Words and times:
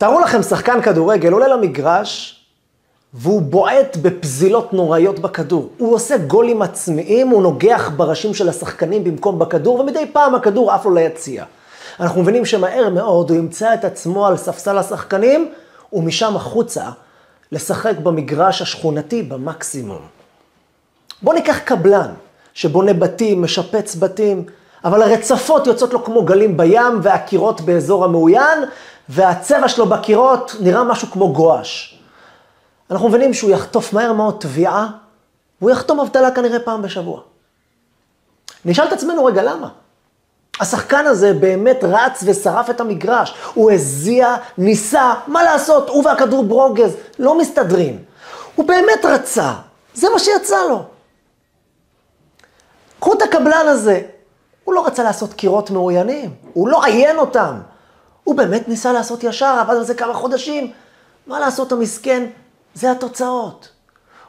תארו 0.00 0.20
לכם 0.20 0.42
שחקן 0.42 0.82
כדורגל 0.82 1.32
עולה 1.32 1.48
למגרש, 1.48 2.40
והוא 3.14 3.42
בועט 3.42 3.96
בפזילות 3.96 4.72
נוראיות 4.72 5.18
בכדור. 5.18 5.68
הוא 5.78 5.94
עושה 5.94 6.16
גולים 6.16 6.62
עצמיים, 6.62 7.28
הוא 7.28 7.42
נוגח 7.42 7.90
בראשים 7.96 8.34
של 8.34 8.48
השחקנים 8.48 9.04
במקום 9.04 9.38
בכדור, 9.38 9.80
ומדי 9.80 10.06
פעם 10.12 10.34
הכדור 10.34 10.72
עף 10.72 10.84
לו 10.84 10.94
ליציע. 10.94 11.44
אנחנו 12.00 12.22
מבינים 12.22 12.46
שמהר 12.46 12.88
מאוד 12.88 13.30
הוא 13.30 13.38
ימצא 13.38 13.74
את 13.74 13.84
עצמו 13.84 14.26
על 14.26 14.36
ספסל 14.36 14.78
השחקנים, 14.78 15.52
ומשם 15.92 16.36
החוצה 16.36 16.84
לשחק 17.52 17.96
במגרש 18.02 18.62
השכונתי 18.62 19.22
במקסימום. 19.22 20.02
בואו 21.22 21.36
ניקח 21.36 21.58
קבלן 21.58 22.12
שבונה 22.54 22.92
בתים, 22.92 23.42
משפץ 23.42 23.96
בתים, 23.96 24.44
אבל 24.84 25.02
הרצפות 25.02 25.66
יוצאות 25.66 25.92
לו 25.92 26.04
כמו 26.04 26.24
גלים 26.24 26.56
בים 26.56 27.00
והקירות 27.02 27.60
באזור 27.60 28.04
המאוין, 28.04 28.58
והצבע 29.08 29.68
שלו 29.68 29.86
בקירות 29.86 30.54
נראה 30.60 30.84
משהו 30.84 31.10
כמו 31.10 31.32
גואש. 31.32 32.00
אנחנו 32.90 33.08
מבינים 33.08 33.34
שהוא 33.34 33.50
יחטוף 33.50 33.92
מהר 33.92 34.12
מאוד 34.12 34.36
תביעה, 34.40 34.88
והוא 35.60 35.70
יחתום 35.70 36.00
אבטלה 36.00 36.30
כנראה 36.30 36.60
פעם 36.60 36.82
בשבוע. 36.82 37.20
נשאל 38.64 38.88
את 38.88 38.92
עצמנו 38.92 39.24
רגע, 39.24 39.42
למה? 39.42 39.68
השחקן 40.60 41.06
הזה 41.06 41.32
באמת 41.32 41.84
רץ 41.84 42.24
ושרף 42.26 42.70
את 42.70 42.80
המגרש. 42.80 43.34
הוא 43.54 43.70
הזיע, 43.70 44.36
ניסה, 44.58 45.14
מה 45.26 45.42
לעשות, 45.42 45.88
הוא 45.88 46.06
והכדור 46.06 46.44
ברוגז, 46.44 46.92
לא 47.18 47.38
מסתדרים. 47.38 47.98
הוא 48.54 48.66
באמת 48.66 49.04
רצה, 49.04 49.52
זה 49.94 50.08
מה 50.12 50.18
שיצא 50.18 50.66
לו. 50.68 50.84
קחו 53.00 53.12
את 53.12 53.22
הקבלן 53.22 53.68
הזה, 53.68 54.02
הוא 54.64 54.74
לא 54.74 54.86
רצה 54.86 55.02
לעשות 55.02 55.34
קירות 55.34 55.70
מאוינים, 55.70 56.34
הוא 56.52 56.68
לא 56.68 56.84
עיין 56.84 57.18
אותם. 57.18 57.58
הוא 58.30 58.36
באמת 58.36 58.68
ניסה 58.68 58.92
לעשות 58.92 59.24
ישר, 59.24 59.56
עבד 59.60 59.74
על 59.74 59.84
זה 59.84 59.94
כמה 59.94 60.14
חודשים. 60.14 60.72
מה 61.26 61.40
לעשות, 61.40 61.72
המסכן, 61.72 62.26
זה 62.74 62.90
התוצאות. 62.90 63.68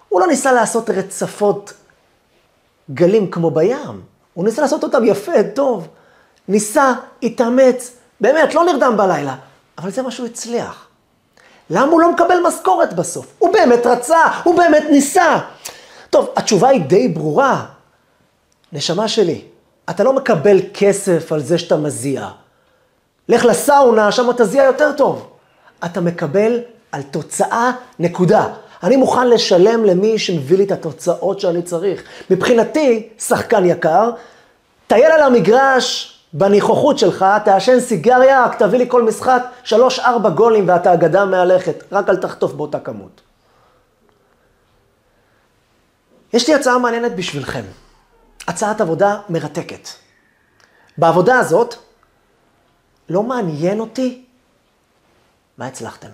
הוא 0.09 0.21
לא 0.21 0.27
ניסה 0.27 0.51
לעשות 0.51 0.89
רצפות 0.89 1.73
גלים 2.93 3.31
כמו 3.31 3.51
בים, 3.51 4.01
הוא 4.33 4.45
ניסה 4.45 4.61
לעשות 4.61 4.83
אותם 4.83 5.05
יפה, 5.05 5.43
טוב. 5.55 5.87
ניסה, 6.47 6.93
התאמץ, 7.23 7.91
באמת, 8.21 8.55
לא 8.55 8.63
נרדם 8.65 8.97
בלילה, 8.97 9.35
אבל 9.77 9.91
זה 9.91 10.01
מה 10.01 10.11
שהוא 10.11 10.25
הצליח. 10.25 10.87
למה 11.69 11.91
הוא 11.91 12.01
לא 12.01 12.11
מקבל 12.11 12.37
משכורת 12.47 12.93
בסוף? 12.93 13.25
הוא 13.39 13.53
באמת 13.53 13.85
רצה, 13.85 14.21
הוא 14.43 14.57
באמת 14.57 14.83
ניסה. 14.91 15.39
טוב, 16.09 16.29
התשובה 16.35 16.69
היא 16.69 16.81
די 16.81 17.07
ברורה. 17.07 17.65
נשמה 18.73 19.07
שלי, 19.07 19.41
אתה 19.89 20.03
לא 20.03 20.13
מקבל 20.13 20.57
כסף 20.73 21.31
על 21.31 21.39
זה 21.39 21.57
שאתה 21.57 21.77
מזיע. 21.77 22.29
לך 23.29 23.45
לסאונה, 23.45 24.11
שם 24.11 24.29
תזיע 24.37 24.63
יותר 24.63 24.91
טוב. 24.97 25.29
אתה 25.85 26.01
מקבל 26.01 26.59
על 26.91 27.01
תוצאה, 27.01 27.71
נקודה. 27.99 28.47
אני 28.83 28.95
מוכן 28.95 29.29
לשלם 29.29 29.85
למי 29.85 30.19
שמביא 30.19 30.57
לי 30.57 30.63
את 30.63 30.71
התוצאות 30.71 31.39
שאני 31.39 31.61
צריך. 31.61 32.03
מבחינתי, 32.29 33.09
שחקן 33.19 33.65
יקר, 33.65 34.11
טייל 34.87 35.11
על 35.11 35.21
המגרש 35.21 36.17
בניחוחות 36.33 36.99
שלך, 36.99 37.25
תעשן 37.45 37.79
סיגריה, 37.79 38.45
רק 38.45 38.59
תביא 38.59 38.79
לי 38.79 38.85
כל 38.89 39.03
משחק 39.03 39.43
שלוש-ארבע 39.63 40.29
גולים 40.29 40.69
ואתה 40.69 40.93
אגדה 40.93 41.25
מהלכת, 41.25 41.83
רק 41.91 42.09
אל 42.09 42.15
תחטוף 42.15 42.53
באותה 42.53 42.79
כמות. 42.79 43.21
יש 46.33 46.49
לי 46.49 46.55
הצעה 46.55 46.77
מעניינת 46.77 47.15
בשבילכם. 47.15 47.63
הצעת 48.47 48.81
עבודה 48.81 49.17
מרתקת. 49.29 49.87
בעבודה 50.97 51.39
הזאת, 51.39 51.75
לא 53.11 53.23
מעניין 53.23 53.79
אותי 53.79 54.25
מה 55.57 55.67
הצלחתם. 55.67 56.09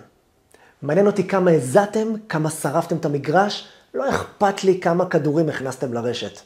מעניין 0.82 1.06
אותי 1.06 1.28
כמה 1.28 1.50
הזעתם, 1.50 2.08
כמה 2.28 2.50
שרפתם 2.50 2.96
את 2.96 3.04
המגרש, 3.04 3.68
לא 3.94 4.10
אכפת 4.10 4.64
לי 4.64 4.80
כמה 4.80 5.06
כדורים 5.06 5.48
הכנסתם 5.48 5.92
לרשת. 5.92 6.40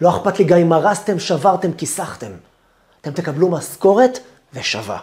לא 0.00 0.10
אכפת 0.10 0.38
לי 0.38 0.44
גם 0.44 0.58
אם 0.58 0.72
הרסתם, 0.72 1.18
שברתם, 1.18 1.72
כיסחתם. 1.72 2.32
אתם 3.00 3.12
תקבלו 3.12 3.50
משכורת 3.50 4.18
ושווה. 4.54 4.98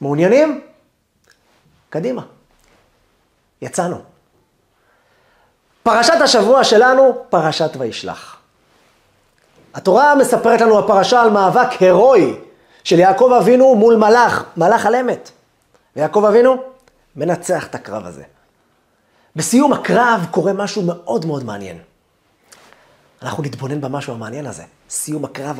מעוניינים? 0.00 0.60
קדימה. 1.90 2.22
יצאנו. 3.62 4.02
פרשת 5.82 6.20
השבוע 6.24 6.64
שלנו, 6.64 7.24
פרשת 7.28 7.70
וישלח. 7.78 8.36
התורה 9.74 10.14
מספרת 10.14 10.60
לנו 10.60 10.78
הפרשה 10.78 11.22
על 11.22 11.30
מאבק 11.30 11.70
הירואי 11.80 12.34
של 12.84 12.98
יעקב 12.98 13.32
אבינו 13.40 13.74
מול 13.74 13.96
מלאך, 13.96 14.44
מלאך 14.56 14.86
על 14.86 14.94
אמת. 14.94 15.30
ויעקב 15.96 16.24
אבינו 16.24 16.56
מנצח 17.16 17.66
את 17.66 17.74
הקרב 17.74 18.06
הזה. 18.06 18.22
בסיום 19.36 19.72
הקרב 19.72 20.26
קורה 20.30 20.52
משהו 20.52 20.82
מאוד 20.82 21.26
מאוד 21.26 21.44
מעניין. 21.44 21.78
אנחנו 23.22 23.42
נתבונן 23.42 23.80
במשהו 23.80 24.14
המעניין 24.14 24.46
הזה, 24.46 24.62
סיום 24.90 25.24
הקרב 25.24 25.58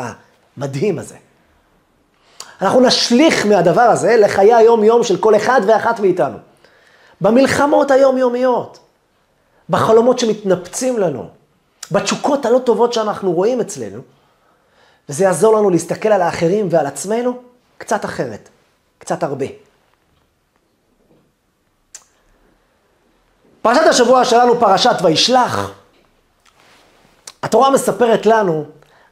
המדהים 0.56 0.98
הזה. 0.98 1.16
אנחנו 2.62 2.80
נשליך 2.80 3.46
מהדבר 3.46 3.80
הזה 3.80 4.16
לחיי 4.16 4.54
היום-יום 4.54 5.04
של 5.04 5.16
כל 5.16 5.36
אחד 5.36 5.60
ואחת 5.66 6.00
מאיתנו. 6.00 6.38
במלחמות 7.20 7.90
היומיומיות, 7.90 8.78
בחלומות 9.70 10.18
שמתנפצים 10.18 10.98
לנו, 10.98 11.28
בתשוקות 11.90 12.46
הלא 12.46 12.58
טובות 12.58 12.92
שאנחנו 12.92 13.32
רואים 13.32 13.60
אצלנו, 13.60 14.02
וזה 15.10 15.24
יעזור 15.24 15.56
לנו 15.56 15.70
להסתכל 15.70 16.08
על 16.08 16.22
האחרים 16.22 16.68
ועל 16.70 16.86
עצמנו 16.86 17.38
קצת 17.78 18.04
אחרת, 18.04 18.48
קצת 18.98 19.22
הרבה. 19.22 19.46
פרשת 23.62 23.86
השבוע 23.88 24.24
שלנו, 24.24 24.60
פרשת 24.60 24.96
וישלח. 25.02 25.72
התורה 27.42 27.70
מספרת 27.70 28.26
לנו 28.26 28.64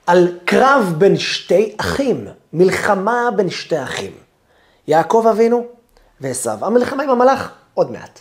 על 0.06 0.38
קרב 0.44 0.94
בין 0.98 1.18
שתי 1.18 1.74
אחים, 1.80 2.28
מלחמה 2.52 3.28
בין 3.36 3.50
שתי 3.50 3.82
אחים. 3.82 4.12
יעקב 4.88 5.26
אבינו 5.30 5.66
ועשו. 6.20 6.50
המלחמה 6.50 7.02
עם 7.02 7.10
המלאך, 7.10 7.52
עוד 7.74 7.90
מעט. 7.90 8.20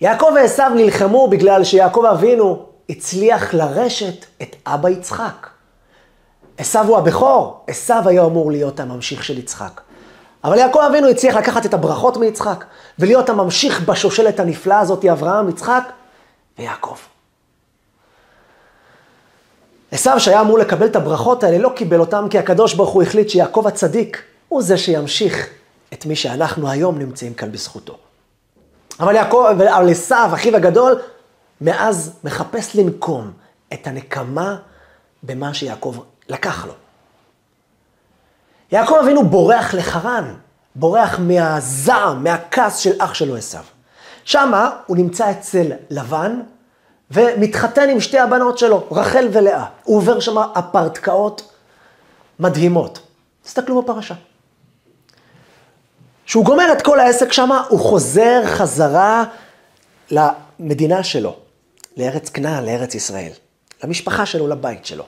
יעקב 0.00 0.32
ועשו 0.34 0.68
נלחמו 0.74 1.28
בגלל 1.28 1.64
שיעקב 1.64 2.04
אבינו 2.04 2.66
הצליח 2.88 3.54
לרשת 3.54 4.24
את 4.42 4.56
אבא 4.66 4.88
יצחק. 4.88 5.51
עשו 6.58 6.78
הוא 6.78 6.98
הבכור, 6.98 7.64
עשו 7.66 7.94
היה 8.04 8.24
אמור 8.24 8.50
להיות 8.50 8.80
הממשיך 8.80 9.24
של 9.24 9.38
יצחק. 9.38 9.80
אבל 10.44 10.58
יעקב 10.58 10.78
אבינו 10.78 11.08
הצליח 11.08 11.36
לקחת 11.36 11.66
את 11.66 11.74
הברכות 11.74 12.16
מיצחק, 12.16 12.64
ולהיות 12.98 13.28
הממשיך 13.28 13.88
בשושלת 13.88 14.40
הנפלאה 14.40 14.80
הזאת, 14.80 15.04
אברהם, 15.04 15.48
יצחק 15.48 15.84
ויעקב. 16.58 16.96
עשו 19.90 20.10
שהיה 20.18 20.40
אמור 20.40 20.58
לקבל 20.58 20.86
את 20.86 20.96
הברכות 20.96 21.44
האלה, 21.44 21.58
לא 21.58 21.72
קיבל 21.76 22.00
אותם, 22.00 22.26
כי 22.30 22.38
הקדוש 22.38 22.74
ברוך 22.74 22.90
הוא 22.90 23.02
החליט 23.02 23.28
שיעקב 23.28 23.66
הצדיק 23.66 24.22
הוא 24.48 24.62
זה 24.62 24.78
שימשיך 24.78 25.48
את 25.92 26.06
מי 26.06 26.16
שאנחנו 26.16 26.70
היום 26.70 26.98
נמצאים 26.98 27.34
כאן 27.34 27.52
בזכותו. 27.52 27.96
אבל 29.00 29.14
יעקב, 29.14 29.46
אבל 29.50 29.90
עשו, 29.90 30.14
אחיו 30.34 30.56
הגדול, 30.56 31.00
מאז 31.60 32.12
מחפש 32.24 32.76
לנקום 32.76 33.30
את 33.72 33.86
הנקמה 33.86 34.56
במה 35.22 35.54
שיעקב 35.54 35.96
לקח 36.28 36.66
לו. 36.66 36.72
יעקב 38.72 38.94
אבינו 39.02 39.24
בורח 39.24 39.74
לחרן, 39.74 40.34
בורח 40.74 41.18
מהזעם, 41.18 42.24
מהכעס 42.24 42.76
של 42.78 42.92
אח 42.98 43.14
שלו 43.14 43.36
עשו. 43.36 43.58
שמה 44.24 44.70
הוא 44.86 44.96
נמצא 44.96 45.30
אצל 45.30 45.72
לבן, 45.90 46.40
ומתחתן 47.10 47.88
עם 47.88 48.00
שתי 48.00 48.18
הבנות 48.18 48.58
שלו, 48.58 48.86
רחל 48.90 49.28
ולאה. 49.32 49.64
הוא 49.84 49.96
עובר 49.96 50.20
שם 50.20 50.38
הפרטקאות 50.38 51.52
מדהימות. 52.38 52.98
תסתכלו 53.42 53.82
בפרשה. 53.82 54.14
כשהוא 56.26 56.44
גומר 56.44 56.72
את 56.72 56.82
כל 56.82 57.00
העסק 57.00 57.32
שם, 57.32 57.50
הוא 57.68 57.80
חוזר 57.80 58.42
חזרה 58.46 59.24
למדינה 60.10 61.02
שלו, 61.02 61.36
לארץ 61.96 62.30
כנען, 62.30 62.64
לארץ 62.64 62.94
ישראל, 62.94 63.32
למשפחה 63.84 64.26
שלו, 64.26 64.48
לבית 64.48 64.86
שלו. 64.86 65.04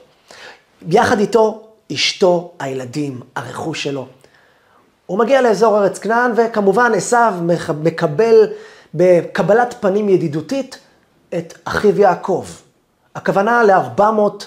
יחד 0.87 1.19
איתו, 1.19 1.67
אשתו, 1.93 2.51
הילדים, 2.59 3.21
הרכוש 3.35 3.83
שלו. 3.83 4.07
הוא 5.05 5.19
מגיע 5.19 5.41
לאזור 5.41 5.77
ארץ 5.77 5.99
כנען, 5.99 6.31
וכמובן 6.35 6.91
עשיו 6.95 7.33
מקבל 7.83 8.47
בקבלת 8.93 9.75
פנים 9.79 10.09
ידידותית 10.09 10.79
את 11.37 11.53
אחיו 11.65 11.99
יעקב. 11.99 12.45
הכוונה 13.15 13.63
ל-400 13.63 14.43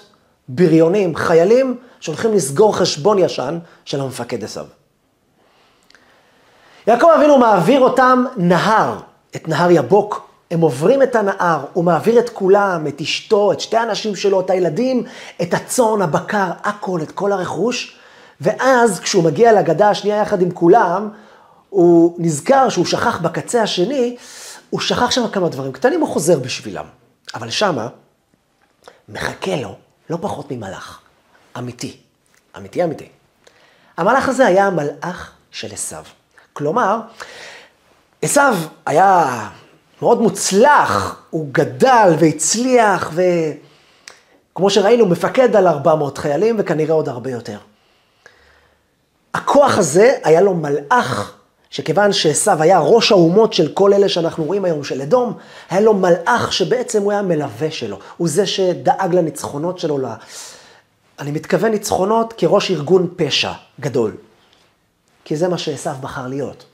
בריונים, 0.48 1.16
חיילים, 1.16 1.76
שהולכים 2.00 2.32
לסגור 2.32 2.76
חשבון 2.76 3.18
ישן 3.18 3.58
של 3.84 4.00
המפקד 4.00 4.44
עשיו. 4.44 4.64
יעקב 6.86 7.08
אבינו 7.16 7.38
מעביר 7.38 7.80
אותם 7.80 8.24
נהר, 8.36 8.98
את 9.36 9.48
נהר 9.48 9.70
יבוק. 9.70 10.27
הם 10.50 10.60
עוברים 10.60 11.02
את 11.02 11.16
הנהר, 11.16 11.64
הוא 11.72 11.84
מעביר 11.84 12.18
את 12.18 12.30
כולם, 12.30 12.86
את 12.86 13.00
אשתו, 13.00 13.52
את 13.52 13.60
שתי 13.60 13.76
האנשים 13.76 14.16
שלו, 14.16 14.40
את 14.40 14.50
הילדים, 14.50 15.04
את 15.42 15.54
הצאן, 15.54 16.02
הבקר, 16.02 16.50
הכל, 16.64 17.02
את 17.02 17.10
כל 17.12 17.32
הרכוש. 17.32 17.98
ואז 18.40 19.00
כשהוא 19.00 19.24
מגיע 19.24 19.52
לגדה 19.52 19.90
השנייה 19.90 20.16
יחד 20.16 20.42
עם 20.42 20.50
כולם, 20.50 21.08
הוא 21.70 22.16
נזכר 22.18 22.68
שהוא 22.68 22.86
שכח 22.86 23.20
בקצה 23.20 23.62
השני, 23.62 24.16
הוא 24.70 24.80
שכח 24.80 25.10
שם 25.10 25.28
כמה 25.28 25.48
דברים 25.48 25.72
קטנים, 25.72 26.00
הוא 26.00 26.08
חוזר 26.08 26.38
בשבילם. 26.38 26.84
אבל 27.34 27.50
שמה, 27.50 27.88
מחכה 29.08 29.56
לו 29.56 29.76
לא 30.10 30.18
פחות 30.20 30.50
ממלאך, 30.50 31.00
אמיתי, 31.58 31.96
אמיתי 32.56 32.84
אמיתי. 32.84 33.08
המלאך 33.96 34.28
הזה 34.28 34.46
היה 34.46 34.66
המלאך 34.66 35.32
של 35.50 35.72
עשיו. 35.72 36.04
כלומר, 36.52 37.00
עשיו 38.22 38.56
היה 38.86 39.48
מאוד 40.02 40.20
מוצלח, 40.20 41.22
הוא 41.30 41.48
גדל 41.52 42.14
והצליח, 42.18 43.12
וכמו 44.52 44.70
שראינו, 44.70 45.06
מפקד 45.06 45.56
על 45.56 45.66
400 45.66 46.18
חיילים, 46.18 46.56
וכנראה 46.58 46.94
עוד 46.94 47.08
הרבה 47.08 47.30
יותר. 47.30 47.58
הכוח 49.34 49.78
הזה 49.78 50.14
היה 50.24 50.40
לו 50.40 50.54
מלאך, 50.54 51.34
שכיוון 51.70 52.12
שעשו 52.12 52.52
היה 52.58 52.78
ראש 52.78 53.12
האומות 53.12 53.52
של 53.52 53.72
כל 53.74 53.94
אלה 53.94 54.08
שאנחנו 54.08 54.44
רואים 54.44 54.64
היום, 54.64 54.84
של 54.84 55.02
אדום, 55.02 55.32
היה 55.70 55.80
לו 55.80 55.94
מלאך 55.94 56.52
שבעצם 56.52 57.02
הוא 57.02 57.12
היה 57.12 57.22
מלווה 57.22 57.70
שלו. 57.70 57.98
הוא 58.16 58.28
זה 58.28 58.46
שדאג 58.46 59.14
לניצחונות 59.14 59.78
שלו. 59.78 59.98
לה... 59.98 60.14
אני 61.18 61.30
מתכוון 61.30 61.70
ניצחונות 61.70 62.34
כראש 62.36 62.70
ארגון 62.70 63.08
פשע 63.16 63.52
גדול. 63.80 64.16
כי 65.24 65.36
זה 65.36 65.48
מה 65.48 65.58
שעשו 65.58 65.90
בחר 66.00 66.26
להיות. 66.26 66.64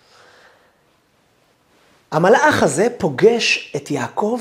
המלאך 2.15 2.63
הזה 2.63 2.87
פוגש 2.99 3.73
את 3.77 3.91
יעקב 3.91 4.41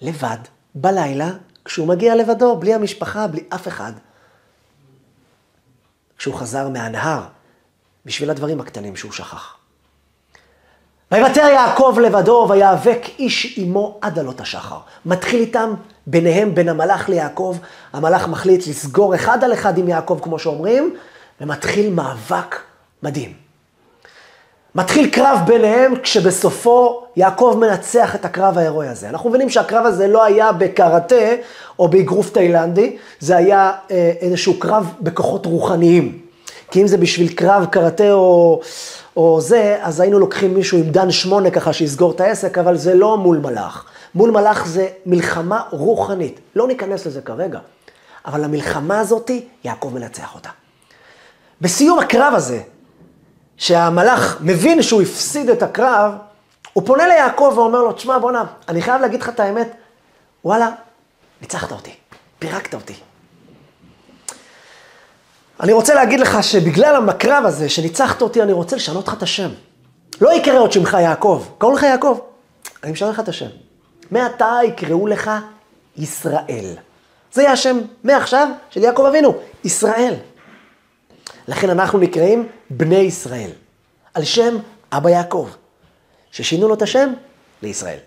לבד, 0.00 0.36
בלילה, 0.74 1.30
כשהוא 1.64 1.88
מגיע 1.88 2.14
לבדו, 2.14 2.56
בלי 2.56 2.74
המשפחה, 2.74 3.26
בלי 3.26 3.44
אף 3.54 3.68
אחד. 3.68 3.92
כשהוא 6.18 6.34
חזר 6.34 6.68
מהנהר, 6.68 7.20
בשביל 8.06 8.30
הדברים 8.30 8.60
הקטנים 8.60 8.96
שהוא 8.96 9.12
שכח. 9.12 9.56
ויוותר 11.12 11.40
יעקב 11.40 11.98
לבדו 12.02 12.46
ויאבק 12.50 13.00
איש 13.18 13.58
עמו 13.58 13.98
עד 14.00 14.18
עלות 14.18 14.40
השחר. 14.40 14.78
מתחיל 15.06 15.40
איתם 15.40 15.74
ביניהם, 16.06 16.54
בין 16.54 16.68
המלאך 16.68 17.08
ליעקב. 17.08 17.56
המלאך 17.92 18.28
מחליט 18.28 18.66
לסגור 18.66 19.14
אחד 19.14 19.44
על 19.44 19.52
אחד 19.52 19.78
עם 19.78 19.88
יעקב, 19.88 20.20
כמו 20.22 20.38
שאומרים, 20.38 20.96
ומתחיל 21.40 21.90
מאבק 21.90 22.60
מדהים. 23.02 23.47
מתחיל 24.78 25.10
קרב 25.10 25.38
ביניהם, 25.46 25.94
כשבסופו 26.02 27.02
יעקב 27.16 27.56
מנצח 27.60 28.14
את 28.14 28.24
הקרב 28.24 28.58
ההירואי 28.58 28.88
הזה. 28.88 29.08
אנחנו 29.08 29.30
מבינים 29.30 29.50
שהקרב 29.50 29.86
הזה 29.86 30.08
לא 30.08 30.24
היה 30.24 30.52
בקראטה 30.52 31.34
או 31.78 31.88
באגרוף 31.88 32.30
תאילנדי, 32.30 32.96
זה 33.20 33.36
היה 33.36 33.72
אה, 33.90 34.12
איזשהו 34.20 34.58
קרב 34.58 34.92
בכוחות 35.00 35.46
רוחניים. 35.46 36.18
כי 36.70 36.82
אם 36.82 36.86
זה 36.86 36.96
בשביל 36.96 37.32
קרב 37.32 37.66
קראטה 37.70 38.12
או, 38.12 38.60
או 39.16 39.40
זה, 39.40 39.78
אז 39.80 40.00
היינו 40.00 40.18
לוקחים 40.18 40.54
מישהו 40.54 40.78
עם 40.78 40.90
דן 40.90 41.10
שמונה 41.10 41.50
ככה 41.50 41.72
שיסגור 41.72 42.10
את 42.10 42.20
העסק, 42.20 42.58
אבל 42.58 42.76
זה 42.76 42.94
לא 42.94 43.16
מול 43.16 43.38
מלאך. 43.38 43.84
מול 44.14 44.30
מלאך 44.30 44.66
זה 44.66 44.88
מלחמה 45.06 45.62
רוחנית. 45.70 46.40
לא 46.56 46.68
ניכנס 46.68 47.06
לזה 47.06 47.20
כרגע, 47.20 47.58
אבל 48.26 48.44
המלחמה 48.44 49.00
הזאתי, 49.00 49.44
יעקב 49.64 49.90
מנצח 49.94 50.34
אותה. 50.34 50.50
בסיום 51.60 51.98
הקרב 51.98 52.34
הזה, 52.36 52.60
שהמלאך 53.58 54.36
מבין 54.40 54.82
שהוא 54.82 55.02
הפסיד 55.02 55.50
את 55.50 55.62
הקרב, 55.62 56.12
הוא 56.72 56.86
פונה 56.86 57.06
ליעקב 57.06 57.52
ואומר 57.56 57.82
לו, 57.82 57.92
תשמע, 57.92 58.18
בואנה, 58.18 58.44
אני 58.68 58.82
חייב 58.82 59.00
להגיד 59.00 59.22
לך 59.22 59.28
את 59.28 59.40
האמת, 59.40 59.68
וואלה, 60.44 60.70
ניצחת 61.40 61.72
אותי, 61.72 61.94
פירקת 62.38 62.74
אותי. 62.74 62.94
אני 65.60 65.72
רוצה 65.72 65.94
להגיד 65.94 66.20
לך 66.20 66.42
שבגלל 66.42 66.96
המקרב 66.96 67.44
הזה, 67.46 67.68
שניצחת 67.68 68.22
אותי, 68.22 68.42
אני 68.42 68.52
רוצה 68.52 68.76
לשנות 68.76 69.08
לך 69.08 69.14
את 69.14 69.22
השם. 69.22 69.50
לא 70.20 70.32
יקרא 70.32 70.58
עוד 70.58 70.72
שמך 70.72 70.96
יעקב, 71.00 71.44
קראו 71.58 71.72
לך 71.72 71.82
יעקב, 71.82 72.18
אני 72.84 72.92
משנה 72.92 73.10
לך 73.10 73.20
את 73.20 73.28
השם. 73.28 73.48
מעתה 74.10 74.58
יקראו 74.64 75.06
לך 75.06 75.30
ישראל. 75.96 76.74
זה 77.32 77.42
יהיה 77.42 77.52
השם 77.52 77.78
מעכשיו 78.04 78.48
של 78.70 78.82
יעקב 78.82 79.04
אבינו, 79.04 79.34
ישראל. 79.64 80.14
לכן 81.48 81.70
אנחנו 81.70 81.98
נקראים 81.98 82.48
בני 82.70 82.96
ישראל, 82.96 83.50
על 84.14 84.24
שם 84.24 84.56
אבא 84.92 85.10
יעקב, 85.10 85.48
ששינו 86.30 86.68
לו 86.68 86.74
את 86.74 86.82
השם 86.82 87.12
לישראל. 87.62 87.98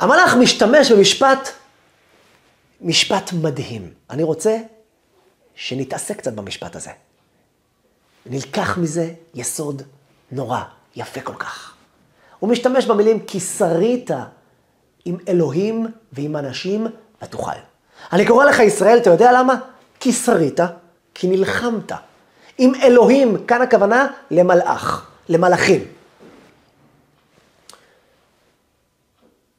המלאך 0.00 0.34
משתמש 0.34 0.92
במשפט, 0.92 1.48
משפט 2.80 3.32
מדהים. 3.32 3.92
אני 4.10 4.22
רוצה 4.22 4.56
שנתעסק 5.54 6.16
קצת 6.16 6.32
במשפט 6.32 6.76
הזה. 6.76 6.90
נלקח 8.26 8.78
מזה 8.78 9.12
יסוד 9.34 9.82
נורא, 10.30 10.62
יפה 10.96 11.20
כל 11.20 11.34
כך. 11.34 11.74
הוא 12.38 12.50
משתמש 12.50 12.86
במילים 12.86 13.20
כי 13.26 13.40
שרית 13.40 14.10
עם 15.04 15.16
אלוהים 15.28 15.86
ועם 16.12 16.36
אנשים 16.36 16.86
ותוכל. 17.22 17.50
אני 18.12 18.26
קורא 18.26 18.44
לך 18.44 18.60
ישראל, 18.60 18.98
אתה 18.98 19.10
יודע 19.10 19.32
למה? 19.32 19.54
כי 20.02 20.12
שרית, 20.12 20.60
כי 21.14 21.26
נלחמת. 21.28 21.92
עם 22.58 22.74
אלוהים, 22.74 23.46
כאן 23.46 23.62
הכוונה 23.62 24.06
למלאך, 24.30 25.10
למלאכים. 25.28 25.84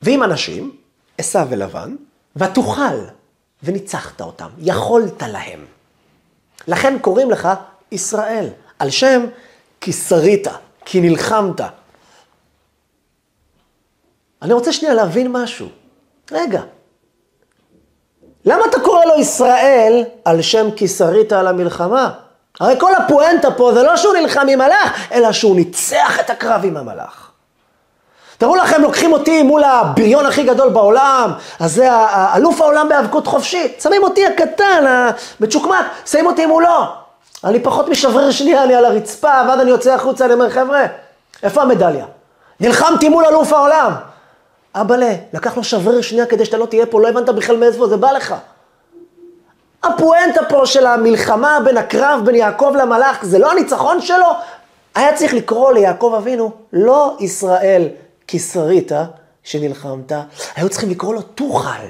ועם 0.02 0.24
אנשים, 0.24 0.76
עשו 1.18 1.50
ולבן, 1.50 1.96
ותוכל, 2.36 2.98
וניצחת 3.64 4.22
אותם, 4.22 4.50
יכולת 4.58 5.22
להם. 5.22 5.66
לכן 6.68 7.00
קוראים 7.00 7.32
לך 7.32 7.50
ישראל, 7.92 8.50
על 8.80 8.90
שם 8.90 9.26
כי 9.82 9.94
שרית, 9.94 10.48
כי 10.86 11.02
נלחמת. 11.02 11.62
אני 14.42 14.54
רוצה 14.54 14.74
שנייה 14.74 14.94
להבין 14.94 15.32
משהו. 15.32 15.70
רגע, 16.32 16.62
למה 18.46 18.66
אתה 18.66 18.80
קורא 18.80 19.06
לו 19.06 19.20
ישראל 19.20 20.04
על 20.26 20.42
שם 20.42 20.72
כי 20.72 20.88
שרית 20.88 21.34
על 21.34 21.48
המלחמה? 21.48 22.10
הרי 22.60 22.76
כל 22.80 22.96
הפואנטה 22.96 23.52
פה 23.52 23.74
זה 23.74 23.84
לא 23.84 23.98
שהוא 23.98 24.14
נלחם 24.14 24.46
עם 24.50 24.60
מלאך, 24.60 25.08
אלא 25.12 25.32
שהוא 25.32 25.56
ניצח 25.56 26.20
את 26.20 26.30
הקרב 26.30 26.62
עם 26.64 26.78
המלאך. 26.78 27.30
תראו 28.38 28.56
לכם, 28.56 28.82
לוקחים 28.82 29.14
אותי 29.14 29.44
מול 29.44 29.64
הבריון 29.64 30.26
הכי 30.26 30.44
גדול 30.44 30.70
בעולם, 30.70 31.34
אז 31.60 31.74
זה 31.74 31.90
אלוף 32.36 32.62
העולם 32.62 32.90
בהיאבקות 32.90 33.28
חופשית. 33.28 33.82
שמים 33.82 34.04
אותי 34.04 34.26
הקטן, 34.26 34.86
המצ'וקמק, 34.88 35.86
שמים 36.06 36.26
אותי 36.26 36.46
מולו. 36.46 36.86
אני 37.44 37.60
פחות 37.60 37.90
משברר 37.90 38.32
שנייה, 38.32 38.64
אני 38.64 38.76
על 38.76 38.86
הרצפה, 38.86 39.42
ואז 39.48 39.60
אני 39.60 39.70
יוצא 39.70 39.94
החוצה, 39.94 40.26
אני 40.26 40.34
אומר, 40.34 40.50
חבר'ה, 40.50 40.86
איפה 41.44 41.62
המדליה? 41.62 42.06
נלחמתי 42.60 43.10
מול 43.10 43.26
אלוף 43.26 43.54
העולם. 43.54 43.92
אבאלה, 44.76 45.16
לקח 45.34 45.58
לו 45.58 45.64
שברר 45.64 46.02
שנייה 46.02 46.26
כדי 46.26 46.46
שאתה 46.46 46.58
לא 46.58 46.66
תהיה 46.66 46.86
פה, 46.86 47.02
לא 47.02 47.10
הבנת 47.10 47.30
בכלל 47.30 47.58
מאיפה 47.58 47.88
זה 47.88 47.98
בא 47.98 48.12
לך. 48.12 48.36
הפואנטה 49.84 50.42
פה 50.50 50.66
של 50.66 50.86
המלחמה 50.86 51.60
בין 51.66 51.78
הקרב 51.78 52.22
בין 52.26 52.36
יעקב 52.36 52.74
למלאך, 52.82 53.26
זה 53.26 53.40
לא 53.40 53.52
הניצחון 53.52 54.02
שלו? 54.02 54.28
היה 54.96 55.14
צריך 55.16 55.34
לקרוא 55.34 55.72
ליעקב 55.72 56.14
אבינו, 56.18 56.52
לא 56.74 57.18
ישראל, 57.20 57.88
כי 58.28 58.40
שרית 58.40 58.92
שנלחמת, 59.44 60.12
היו 60.56 60.70
צריכים 60.70 60.90
לקרוא 60.90 61.14
לו 61.14 61.22
תוכל, 61.22 61.84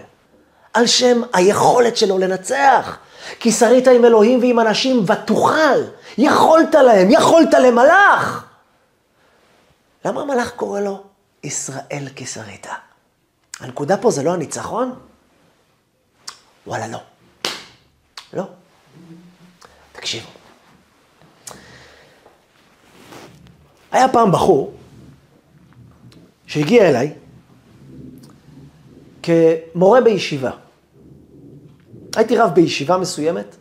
על 0.73 0.87
שם 0.87 1.21
היכולת 1.33 1.97
שלו 1.97 2.17
לנצח. 2.17 2.97
כי 3.39 3.51
שרית 3.51 3.87
עם 3.87 4.05
אלוהים 4.05 4.39
ועם 4.39 4.59
אנשים 4.59 5.05
ותוכל, 5.07 5.79
יכולת 6.17 6.75
להם, 6.75 7.07
יכולת 7.11 7.53
למלאך. 7.53 8.45
למה 10.05 10.21
המלאך 10.21 10.51
קורא 10.55 10.79
לו 10.79 11.01
ישראל 11.43 12.07
כי 12.15 12.25
שרית? 12.25 12.67
הנקודה 13.59 13.97
פה 13.97 14.11
זה 14.11 14.23
לא 14.23 14.33
הניצחון? 14.33 14.93
וואלה, 16.67 16.87
לא. 16.87 16.99
לא. 18.33 18.43
תקשיבו. 19.91 20.29
היה 23.91 24.09
פעם 24.09 24.31
בחור 24.31 24.73
שהגיע 26.47 26.89
אליי 26.89 27.13
כמורה 29.23 30.01
בישיבה. 30.01 30.51
הייתי 32.15 32.37
רב 32.37 32.51
בישיבה 32.53 32.97
מסוימת, 32.97 33.55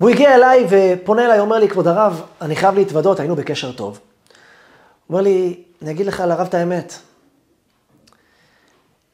והוא 0.00 0.10
הגיע 0.10 0.34
אליי 0.34 0.66
ופונה 0.70 1.24
אליי, 1.24 1.40
אומר 1.40 1.58
לי, 1.58 1.68
כבוד 1.68 1.86
הרב, 1.86 2.22
אני 2.40 2.56
חייב 2.56 2.74
להתוודות, 2.74 3.20
היינו 3.20 3.36
בקשר 3.36 3.72
טוב. 3.72 3.98
הוא 3.98 5.14
אומר 5.14 5.20
לי, 5.20 5.62
אני 5.82 5.90
אגיד 5.90 6.06
לך 6.06 6.20
לרב 6.20 6.46
את 6.46 6.54
האמת, 6.54 6.94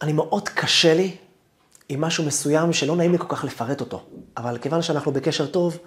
אני 0.02 0.12
מאוד 0.12 0.48
קשה 0.48 0.94
לי 0.94 1.16
עם 1.88 2.00
משהו 2.00 2.24
מסוים 2.24 2.72
שלא 2.72 2.96
נעים 2.96 3.12
לי 3.12 3.18
כל 3.18 3.28
כך 3.28 3.44
לפרט 3.44 3.80
אותו, 3.80 4.04
אבל 4.36 4.58
כיוון 4.58 4.82
שאנחנו 4.82 5.12
בקשר 5.12 5.46
טוב, 5.46 5.78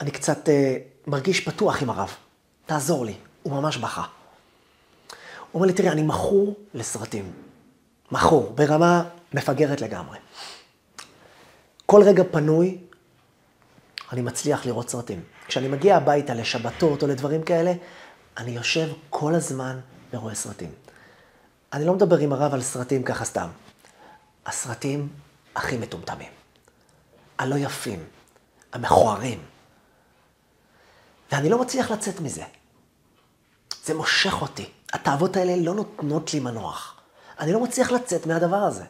אני 0.00 0.10
קצת 0.10 0.48
אה, 0.48 0.76
מרגיש 1.06 1.40
פתוח 1.40 1.82
עם 1.82 1.90
הרב. 1.90 2.14
תעזור 2.66 3.04
לי. 3.04 3.14
הוא 3.42 3.52
ממש 3.52 3.76
בכה. 3.76 4.00
הוא 4.00 4.08
אומר 5.54 5.66
לי, 5.66 5.72
תראי, 5.72 5.88
אני 5.88 6.02
מכור 6.02 6.54
לסרטים. 6.74 7.32
מכור, 8.12 8.52
ברמה 8.54 9.04
מפגרת 9.34 9.80
לגמרי. 9.80 10.18
כל 11.86 12.02
רגע 12.02 12.22
פנוי, 12.30 12.78
אני 14.12 14.22
מצליח 14.22 14.66
לראות 14.66 14.88
סרטים. 14.88 15.22
כשאני 15.46 15.68
מגיע 15.68 15.96
הביתה 15.96 16.34
לשבתות 16.34 17.02
או 17.02 17.08
לדברים 17.08 17.42
כאלה, 17.42 17.72
אני 18.36 18.50
יושב 18.50 18.88
כל 19.10 19.34
הזמן 19.34 19.80
ורואה 20.12 20.34
סרטים. 20.34 20.70
אני 21.72 21.84
לא 21.84 21.94
מדבר 21.94 22.18
עם 22.18 22.32
הרב 22.32 22.54
על 22.54 22.62
סרטים 22.62 23.02
ככה 23.02 23.24
סתם. 23.24 23.48
הסרטים 24.46 25.08
הכי 25.54 25.76
מטומטמים. 25.76 26.30
הלא 27.38 27.54
יפים, 27.54 28.04
המכוערים. 28.72 29.42
ואני 31.32 31.48
לא 31.48 31.58
מצליח 31.58 31.90
לצאת 31.90 32.20
מזה. 32.20 32.44
זה 33.84 33.94
מושך 33.94 34.42
אותי. 34.42 34.70
התאוות 34.92 35.36
האלה 35.36 35.56
לא 35.56 35.74
נותנות 35.74 36.34
לי 36.34 36.40
מנוח. 36.40 36.96
אני 37.40 37.52
לא 37.52 37.60
מצליח 37.60 37.92
לצאת 37.92 38.26
מהדבר 38.26 38.56
הזה. 38.56 38.84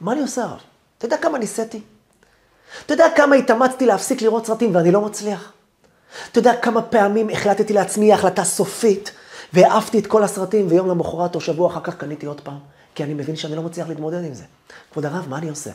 מה 0.00 0.12
אני 0.12 0.20
עושה 0.20 0.42
הרב? 0.42 0.60
אתה 0.98 1.06
יודע 1.06 1.16
כמה 1.16 1.38
ניסיתי? 1.38 1.82
אתה 2.86 2.94
יודע 2.94 3.06
כמה 3.16 3.36
התאמצתי 3.36 3.86
להפסיק 3.86 4.22
לראות 4.22 4.46
סרטים 4.46 4.74
ואני 4.74 4.90
לא 4.90 5.00
מצליח? 5.00 5.52
אתה 6.30 6.38
יודע 6.38 6.60
כמה 6.60 6.82
פעמים 6.82 7.28
החלטתי 7.30 7.72
לעצמי 7.72 8.12
החלטה 8.12 8.44
סופית 8.44 9.10
והעפתי 9.52 9.98
את 9.98 10.06
כל 10.06 10.22
הסרטים 10.22 10.66
ויום 10.68 10.88
למחרת 10.88 11.34
או 11.34 11.40
שבוע 11.40 11.70
אחר 11.70 11.80
כך 11.80 11.96
קניתי 11.96 12.26
עוד 12.26 12.40
פעם, 12.40 12.58
כי 12.94 13.04
אני 13.04 13.14
מבין 13.14 13.36
שאני 13.36 13.56
לא 13.56 13.62
מצליח 13.62 13.88
להתמודד 13.88 14.24
עם 14.24 14.34
זה. 14.34 14.44
כבוד 14.92 15.06
הרב, 15.06 15.26
מה 15.28 15.38
אני 15.38 15.48
עושה? 15.48 15.70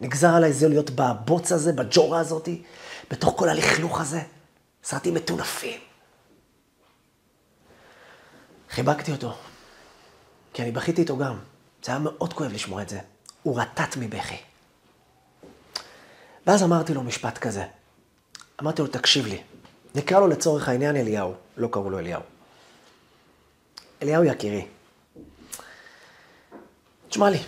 נגזר 0.00 0.34
עליי 0.34 0.52
זה 0.52 0.68
להיות 0.68 0.90
בבוץ 0.94 1.52
הזה, 1.52 1.72
בג'ורה 1.72 2.20
הזאתי, 2.20 2.62
בתוך 3.10 3.34
כל 3.36 3.48
הלכלוך 3.48 4.00
הזה. 4.00 4.20
סרטים 4.84 5.14
מטונפים. 5.14 5.80
חיבקתי 8.70 9.12
אותו, 9.12 9.34
כי 10.52 10.62
אני 10.62 10.70
בכיתי 10.72 11.00
איתו 11.00 11.16
גם. 11.16 11.38
זה 11.84 11.92
היה 11.92 11.98
מאוד 11.98 12.32
כואב 12.32 12.52
לשמוע 12.52 12.82
את 12.82 12.88
זה. 12.88 12.98
הוא 13.42 13.60
רטט 13.60 13.96
מבכי. 13.96 14.36
ואז 16.46 16.62
אמרתי 16.62 16.94
לו 16.94 17.02
משפט 17.02 17.38
כזה. 17.38 17.64
אמרתי 18.62 18.82
לו, 18.82 18.88
תקשיב 18.88 19.26
לי, 19.26 19.42
נקרא 19.94 20.20
לו 20.20 20.28
לצורך 20.28 20.68
העניין 20.68 20.96
אליהו, 20.96 21.34
לא 21.56 21.68
קראו 21.72 21.90
לו 21.90 21.98
אליהו. 21.98 22.22
אליהו 24.02 24.24
יקירי, 24.24 24.66
תשמע 27.08 27.30
לי, 27.30 27.38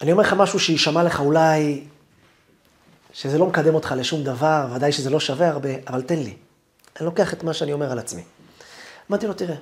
אני 0.00 0.12
אומר 0.12 0.22
לך 0.22 0.32
משהו 0.32 0.60
שיישמע 0.60 1.02
לך 1.02 1.20
אולי 1.20 1.84
שזה 3.12 3.38
לא 3.38 3.46
מקדם 3.46 3.74
אותך 3.74 3.94
לשום 3.96 4.24
דבר, 4.24 4.66
ודאי 4.74 4.92
שזה 4.92 5.10
לא 5.10 5.20
שווה 5.20 5.48
הרבה, 5.48 5.68
אבל 5.86 6.02
תן 6.02 6.18
לי. 6.18 6.36
אני 6.96 7.06
לוקח 7.06 7.32
את 7.32 7.42
מה 7.42 7.54
שאני 7.54 7.72
אומר 7.72 7.92
על 7.92 7.98
עצמי. 7.98 8.22
אמרתי 9.10 9.26
לו, 9.26 9.34
תראה, 9.34 9.56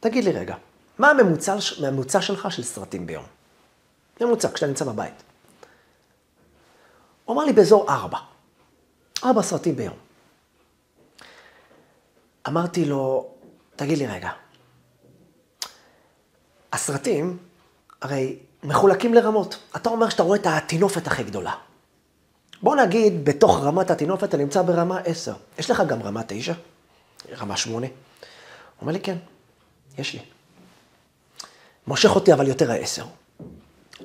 תגיד 0.00 0.24
לי 0.24 0.32
רגע, 0.32 0.54
מה 0.98 1.10
הממוצע, 1.10 1.56
הממוצע 1.86 2.20
שלך 2.22 2.48
של 2.50 2.62
סרטים 2.62 3.06
ביום? 3.06 3.24
ממוצע, 4.20 4.48
כשאתה 4.52 4.66
נמצא 4.66 4.84
בבית. 4.84 5.22
הוא 7.24 7.34
אמר 7.34 7.44
לי 7.44 7.52
באזור 7.52 7.92
ארבע. 7.92 8.18
ארבע 9.24 9.42
סרטים 9.42 9.76
ביום. 9.76 9.96
אמרתי 12.48 12.84
לו, 12.84 13.30
תגיד 13.76 13.98
לי 13.98 14.06
רגע, 14.06 14.30
הסרטים 16.74 17.38
הרי 18.00 18.38
מחולקים 18.62 19.14
לרמות. 19.14 19.58
אתה 19.76 19.90
אומר 19.90 20.08
שאתה 20.08 20.22
רואה 20.22 20.38
את 20.38 20.46
הטינופת 20.46 21.06
הכי 21.06 21.22
גדולה. 21.22 21.52
בוא 22.62 22.76
נגיד, 22.76 23.24
בתוך 23.24 23.58
רמת 23.62 23.90
הטינופת 23.90 24.24
אתה 24.24 24.36
נמצא 24.36 24.62
ברמה 24.62 24.98
10. 24.98 25.34
יש 25.58 25.70
לך 25.70 25.82
גם 25.88 26.02
רמה 26.02 26.22
9? 26.26 26.52
רמה 27.38 27.56
8? 27.56 27.86
הוא 27.86 27.94
אומר 28.80 28.92
לי, 28.92 29.00
כן, 29.00 29.16
יש 29.98 30.12
לי. 30.12 30.20
מושך 31.86 32.14
אותי 32.14 32.32
אבל 32.32 32.48
יותר 32.48 32.70
ה-10. 32.70 33.04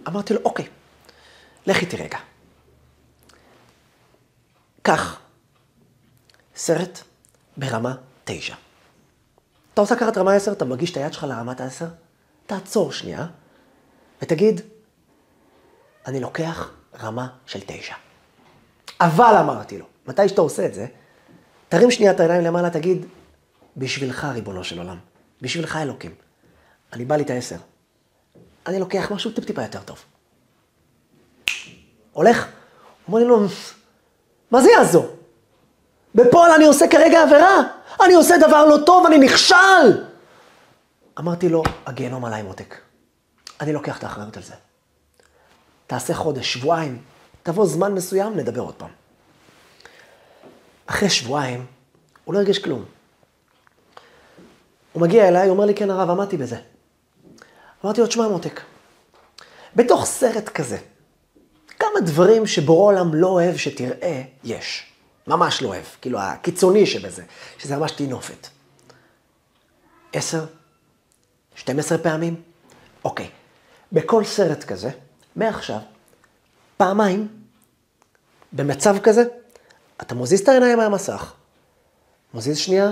אמרתי 0.08 0.34
לו, 0.34 0.40
אוקיי, 0.46 0.68
לך 1.68 1.82
איתי 1.82 1.98
רגע. 1.98 2.18
קח 4.82 5.20
סרט 6.56 7.00
ברמה 7.58 7.96
9. 8.24 8.56
אתה 9.74 9.82
רוצה 9.82 9.96
לקחת 9.96 10.18
רמה 10.18 10.34
10, 10.34 10.52
אתה 10.52 10.66
מגיש 10.66 10.92
את 10.92 10.98
היד 10.98 11.14
שלך 11.14 11.24
לרמת 11.24 11.62
ה-10, 11.62 11.86
תעצור 12.50 12.92
שנייה 12.92 13.26
ותגיד, 14.22 14.62
אני 16.08 16.20
לוקח 16.20 16.72
רמה 17.02 17.28
של 17.46 17.60
9. 17.66 17.94
אבל 19.02 19.36
אמרתי 19.40 19.78
לו, 19.78 19.86
מתי 20.08 20.30
שאתה 20.30 20.42
עושה 20.42 20.66
את 20.66 20.74
זה, 20.74 20.86
תרים 21.70 21.92
שנייה 21.92 22.12
את 22.12 22.20
העיניים 22.20 22.44
למעלה, 22.44 22.70
תגיד, 22.70 23.06
בשבילך, 23.78 24.28
ריבונו 24.34 24.64
של 24.64 24.78
עולם, 24.78 24.98
בשבילך 25.42 25.76
אלוקים, 25.76 26.16
אני 26.94 27.06
בא 27.06 27.16
לי 27.16 27.24
את 27.24 27.30
העשר. 27.30 27.56
אני 28.68 28.80
לוקח 28.80 29.12
משהו 29.12 29.32
טיפ-טיפה 29.32 29.62
יותר 29.62 29.82
טוב. 29.82 30.04
הולך, 32.12 32.48
אומר 33.08 33.24
לו, 33.24 33.40
מה 34.52 34.62
זה 34.62 34.70
יעזור? 34.72 35.16
בפועל 36.16 36.52
אני 36.52 36.66
עושה 36.66 36.88
כרגע 36.88 37.24
עבירה, 37.24 37.62
אני 38.06 38.14
עושה 38.14 38.38
דבר 38.38 38.66
לא 38.66 38.78
טוב, 38.86 39.06
אני 39.06 39.18
נכשל. 39.18 40.09
אמרתי 41.20 41.50
לו, 41.50 41.64
הגיהנום 41.86 42.26
עליי 42.26 42.44
מותק. 42.44 42.76
אני 43.62 43.74
לוקח 43.74 43.98
את 43.98 44.04
האחריות 44.04 44.38
על 44.38 44.44
זה. 44.44 44.54
תעשה 45.88 46.14
חודש, 46.14 46.54
שבועיים, 46.54 47.02
תבוא 47.44 47.66
זמן 47.66 47.94
מסוים, 47.94 48.38
נדבר 48.38 48.62
עוד 48.62 48.76
פעם. 48.76 48.90
אחרי 50.86 51.10
שבועיים, 51.10 51.66
הוא 52.26 52.34
לא 52.34 52.40
הרגיש 52.40 52.60
כלום. 52.60 52.86
הוא 54.94 55.02
מגיע 55.02 55.28
אליי, 55.28 55.48
הוא 55.48 55.56
אומר 55.56 55.66
לי, 55.66 55.76
כן 55.76 55.90
הרב, 55.90 56.10
עמדתי 56.10 56.38
בזה. 56.38 56.58
אמרתי 57.86 58.02
לו, 58.02 58.08
תשמע 58.08 58.28
מותק, 58.28 58.62
בתוך 59.76 60.06
סרט 60.06 60.50
כזה, 60.50 60.78
כמה 61.80 62.00
דברים 62.06 62.48
שבורא 62.48 62.94
עולם 62.94 63.16
לא 63.16 63.28
אוהב 63.28 63.58
שתראה, 63.58 64.22
יש. 64.44 64.94
ממש 65.28 65.62
לא 65.62 65.68
אוהב, 65.68 65.86
כאילו 66.02 66.20
הקיצוני 66.20 66.86
שבזה, 66.86 67.24
שזה 67.58 67.78
ממש 67.78 67.92
טינופת. 67.92 68.48
עשר? 70.14 70.46
שתים 71.60 71.80
עשרה 71.80 71.98
פעמים? 71.98 72.42
אוקיי. 73.04 73.30
בכל 73.92 74.24
סרט 74.26 74.64
כזה, 74.64 74.90
מעכשיו, 75.36 75.80
פעמיים, 76.78 77.28
במצב 78.54 78.96
כזה, 79.04 79.24
אתה 80.02 80.16
מוזיז 80.16 80.40
את 80.40 80.48
העיניים 80.48 80.78
מהמסך, 80.78 81.34
מוזיז 82.34 82.58
שנייה, 82.58 82.92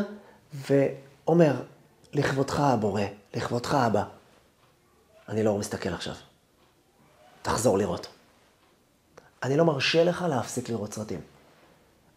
ואומר, 0.54 1.62
לכבודך 2.14 2.60
הבורא, 2.60 3.02
לכבודך 3.34 3.78
אבא, 3.88 4.04
אני 5.30 5.44
לא 5.44 5.58
מסתכל 5.58 5.90
עכשיו. 5.90 6.16
תחזור 7.42 7.78
לראות. 7.78 8.08
אני 9.44 9.58
לא 9.58 9.66
מרשה 9.66 10.04
לך 10.04 10.26
להפסיק 10.30 10.70
לראות 10.70 10.94
סרטים. 10.94 11.22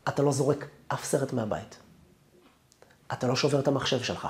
אתה 0.08 0.22
לא 0.22 0.32
זורק 0.32 0.66
אף 0.88 1.04
סרט 1.04 1.32
מהבית. 1.32 1.76
אתה 3.12 3.26
לא 3.26 3.36
שובר 3.36 3.60
את 3.60 3.68
המחשב 3.68 4.02
שלך. 4.02 4.28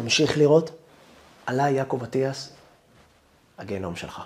תמשיך 0.00 0.38
לראות, 0.38 0.70
עליי 1.46 1.74
יעקב 1.74 2.02
אטיאס, 2.02 2.52
הגיהנום 3.58 3.96
שלך. 3.96 4.22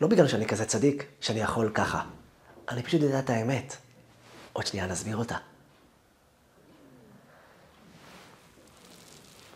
לא 0.00 0.08
בגלל 0.08 0.28
שאני 0.28 0.46
כזה 0.46 0.64
צדיק, 0.64 1.04
שאני 1.20 1.40
יכול 1.40 1.70
ככה. 1.74 2.02
אני 2.68 2.82
פשוט 2.82 3.00
יודע 3.02 3.18
את 3.18 3.30
האמת. 3.30 3.76
עוד 4.52 4.66
שנייה 4.66 4.86
נסביר 4.86 5.16
אותה. 5.16 5.36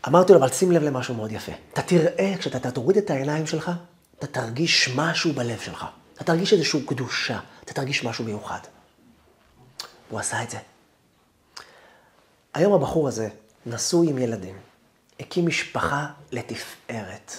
אמרתי 0.09 0.33
לו, 0.33 0.39
אבל 0.39 0.49
שים 0.49 0.73
לב 0.73 0.83
למשהו 0.83 1.15
מאוד 1.15 1.33
יפה. 1.33 1.53
אתה 1.73 1.83
תראה, 1.83 2.35
כשאתה 2.39 2.71
תוריד 2.71 2.97
את 2.97 3.11
העיניים 3.11 3.47
שלך, 3.47 3.71
אתה 4.19 4.27
תרגיש 4.27 4.89
משהו 4.97 5.33
בלב 5.33 5.59
שלך. 5.59 5.87
אתה 6.15 6.25
תרגיש 6.25 6.53
איזושהי 6.53 6.87
קדושה, 6.87 7.41
אתה 7.65 7.75
תרגיש 7.75 8.05
משהו 8.05 8.25
מיוחד. 8.25 8.61
הוא 10.09 10.21
עשה 10.21 10.43
את 10.43 10.51
זה. 10.51 10.59
היום 12.55 12.73
הבחור 12.73 13.09
הזה 13.09 13.29
נשוי 13.67 14.11
עם 14.11 14.19
ילדים, 14.19 14.57
הקים 15.21 15.47
משפחה 15.47 16.07
לתפארת. 16.33 17.33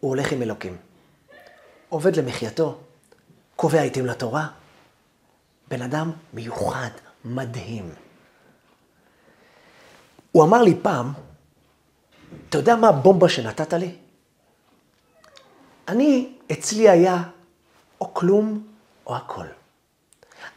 הוא 0.00 0.08
הולך 0.08 0.32
עם 0.32 0.42
אלוקים, 0.42 0.76
עובד 1.88 2.16
למחייתו, 2.16 2.80
קובע 3.56 3.80
עיתים 3.80 4.06
לתורה. 4.06 4.48
בן 5.68 5.82
אדם 5.82 6.12
מיוחד, 6.32 6.90
מדהים. 7.24 7.94
הוא 10.32 10.44
אמר 10.44 10.62
לי 10.62 10.74
פעם, 10.82 11.12
אתה 12.48 12.58
יודע 12.58 12.76
מה 12.76 12.88
הבומבה 12.88 13.28
שנתת 13.28 13.72
לי? 13.72 13.96
אני, 15.88 16.32
אצלי 16.52 16.88
היה 16.88 17.22
או 18.00 18.14
כלום 18.14 18.66
או 19.06 19.16
הכל. 19.16 19.46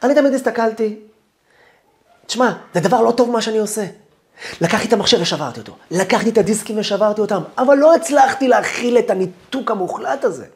אני 0.02 0.14
תמיד 0.14 0.32
הסתכלתי, 0.32 1.05
תשמע, 2.26 2.52
זה 2.74 2.80
דבר 2.80 3.02
לא 3.02 3.10
טוב 3.10 3.30
מה 3.30 3.42
שאני 3.42 3.58
עושה. 3.58 3.86
לקחתי 4.60 4.88
את 4.88 4.92
המחשב 4.92 5.18
ושברתי 5.20 5.60
אותו, 5.60 5.76
לקחתי 5.90 6.30
את 6.30 6.38
הדיסקים 6.38 6.78
ושברתי 6.78 7.20
אותם, 7.20 7.42
אבל 7.58 7.76
לא 7.76 7.94
הצלחתי 7.94 8.48
להכיל 8.48 8.98
את 8.98 9.10
הניתוק 9.10 9.70
המוחלט 9.70 10.24
הזה. 10.24 10.46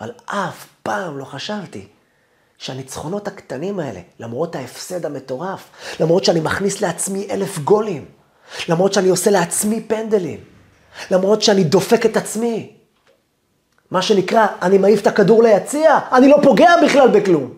אבל 0.00 0.12
אף 0.26 0.66
פעם 0.82 1.18
לא 1.18 1.24
חשבתי 1.24 1.86
שהניצחונות 2.58 3.28
הקטנים 3.28 3.80
האלה, 3.80 4.00
למרות 4.20 4.56
ההפסד 4.56 5.06
המטורף, 5.06 5.68
למרות 6.00 6.24
שאני 6.24 6.40
מכניס 6.40 6.80
לעצמי 6.80 7.26
אלף 7.30 7.58
גולים, 7.58 8.04
למרות 8.68 8.92
שאני 8.92 9.08
עושה 9.08 9.30
לעצמי 9.30 9.80
פנדלים, 9.80 10.40
למרות 11.10 11.42
שאני 11.42 11.64
דופק 11.64 12.06
את 12.06 12.16
עצמי, 12.16 12.72
מה 13.90 14.02
שנקרא, 14.02 14.46
אני 14.62 14.78
מעיף 14.78 15.02
את 15.02 15.06
הכדור 15.06 15.42
ליציע, 15.42 15.98
אני 16.12 16.28
לא 16.28 16.36
פוגע 16.42 16.70
בכלל 16.84 17.08
בכלום. 17.08 17.54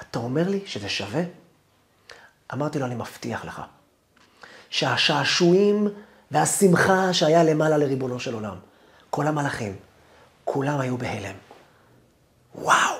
אתה 0.00 0.18
אומר 0.18 0.48
לי 0.48 0.60
שזה 0.66 0.88
שווה? 0.88 1.22
אמרתי 2.52 2.78
לו, 2.78 2.86
אני 2.86 2.94
מבטיח 2.94 3.44
לך, 3.44 3.62
שהשעשועים 4.70 5.88
והשמחה 6.30 7.12
שהיה 7.12 7.44
למעלה 7.44 7.76
לריבונו 7.76 8.20
של 8.20 8.34
עולם, 8.34 8.56
כל 9.10 9.26
המלאכים, 9.26 9.76
כולם 10.44 10.80
היו 10.80 10.96
בהלם. 10.96 11.34
וואו, 12.54 12.94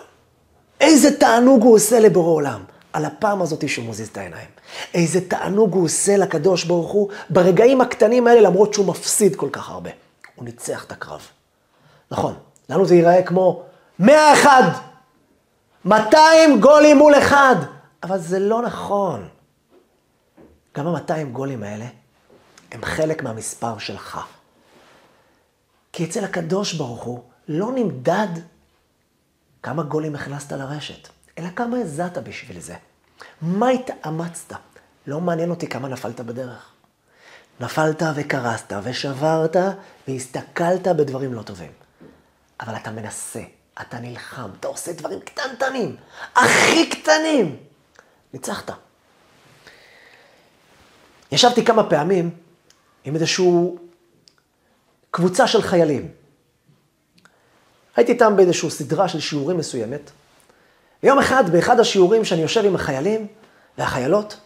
איזה 0.81 1.19
תענוג 1.19 1.62
הוא 1.62 1.75
עושה 1.75 2.00
לבורא 2.00 2.35
עולם. 2.35 2.64
על 2.93 3.05
הפעם 3.05 3.43
הזאת 3.43 3.69
שהוא 3.69 3.88
מזיז 3.88 4.09
את 4.09 4.17
העיניים. 4.17 4.49
איזה 4.95 5.28
תענוג 5.28 5.75
הוא 5.75 5.85
עושה 5.85 6.17
לקדוש 6.17 6.64
ברוך 6.64 6.90
הוא 6.90 7.11
ברגעים 7.31 7.81
הקטנים 7.81 8.26
האלה, 8.26 8.40
למרות 8.40 8.75
שהוא 8.75 8.87
מפסיד 8.87 9.37
כל 9.37 9.49
כך 9.52 9.71
הרבה. 9.71 9.90
הוא 10.35 10.45
ניצח 10.45 10.85
את 10.85 10.93
הקרב. 10.93 11.21
נכון, 12.11 12.35
לנו 12.69 12.87
זה 12.87 12.95
ייראה 12.95 13.23
כמו 13.23 13.62
101, 13.99 14.50
200 15.85 16.61
גולים 16.61 16.99
מול 16.99 17.19
אחד, 17.19 17.57
אבל 18.02 18.19
זה 18.19 18.38
לא 18.38 18.62
נכון. 18.62 19.28
גם 20.79 20.87
ה-200 20.87 21.25
גולים 21.33 21.63
האלה 21.63 21.87
הם 22.73 22.85
חלק 22.85 23.23
מהמספר 23.23 23.79
שלך. 23.79 24.21
כי 25.93 26.05
אצל 26.05 26.25
הקדוש 26.25 26.73
ברוך 26.75 27.03
הוא 27.03 27.23
לא 27.49 27.73
נמדד 27.75 28.29
כמה 29.63 29.83
גולים 29.83 30.15
הכנסת 30.15 30.53
לרשת, 30.53 31.09
אלא 31.39 31.49
כמה 31.57 31.77
הזעת 31.79 32.19
בשביל 32.19 32.61
זה. 32.61 32.77
מה 33.43 33.69
התאמצת? 33.69 34.57
לא 35.07 35.21
מעניין 35.21 35.51
אותי 35.51 35.67
כמה 35.67 35.89
נפלת 35.89 36.21
בדרך. 36.21 36.73
נפלת 37.61 38.03
וקרסת 38.15 38.73
ושברת 38.83 39.57
והסתכלת 40.09 40.87
בדברים 40.87 41.35
לא 41.35 41.43
טובים. 41.43 41.71
אבל 42.61 42.77
אתה 42.77 42.91
מנסה, 42.91 43.43
אתה 43.81 43.99
נלחם, 44.01 44.51
אתה 44.61 44.69
עושה 44.69 44.93
דברים 44.93 45.21
קטנטנים, 45.21 45.97
הכי 46.35 46.91
קטנים. 46.91 47.57
ניצחת. 48.33 48.88
ישבתי 51.33 51.65
כמה 51.65 51.91
פעמים 51.91 52.31
עם 53.05 53.15
איזושהי 53.15 53.47
קבוצה 55.11 55.47
של 55.47 55.63
חיילים. 55.63 56.09
הייתי 57.97 58.13
איתם 58.13 58.37
באיזושהי 58.37 58.71
סדרה 58.71 59.09
של 59.09 59.21
שיעורים 59.21 59.59
מסוימת. 59.59 60.11
ויום 61.03 61.19
אחד, 61.19 61.51
באחד 61.51 61.81
השיעורים 61.81 62.25
שאני 62.25 62.43
יושב 62.43 62.65
עם 62.65 62.75
החיילים 62.75 63.27
והחיילות, 63.79 64.37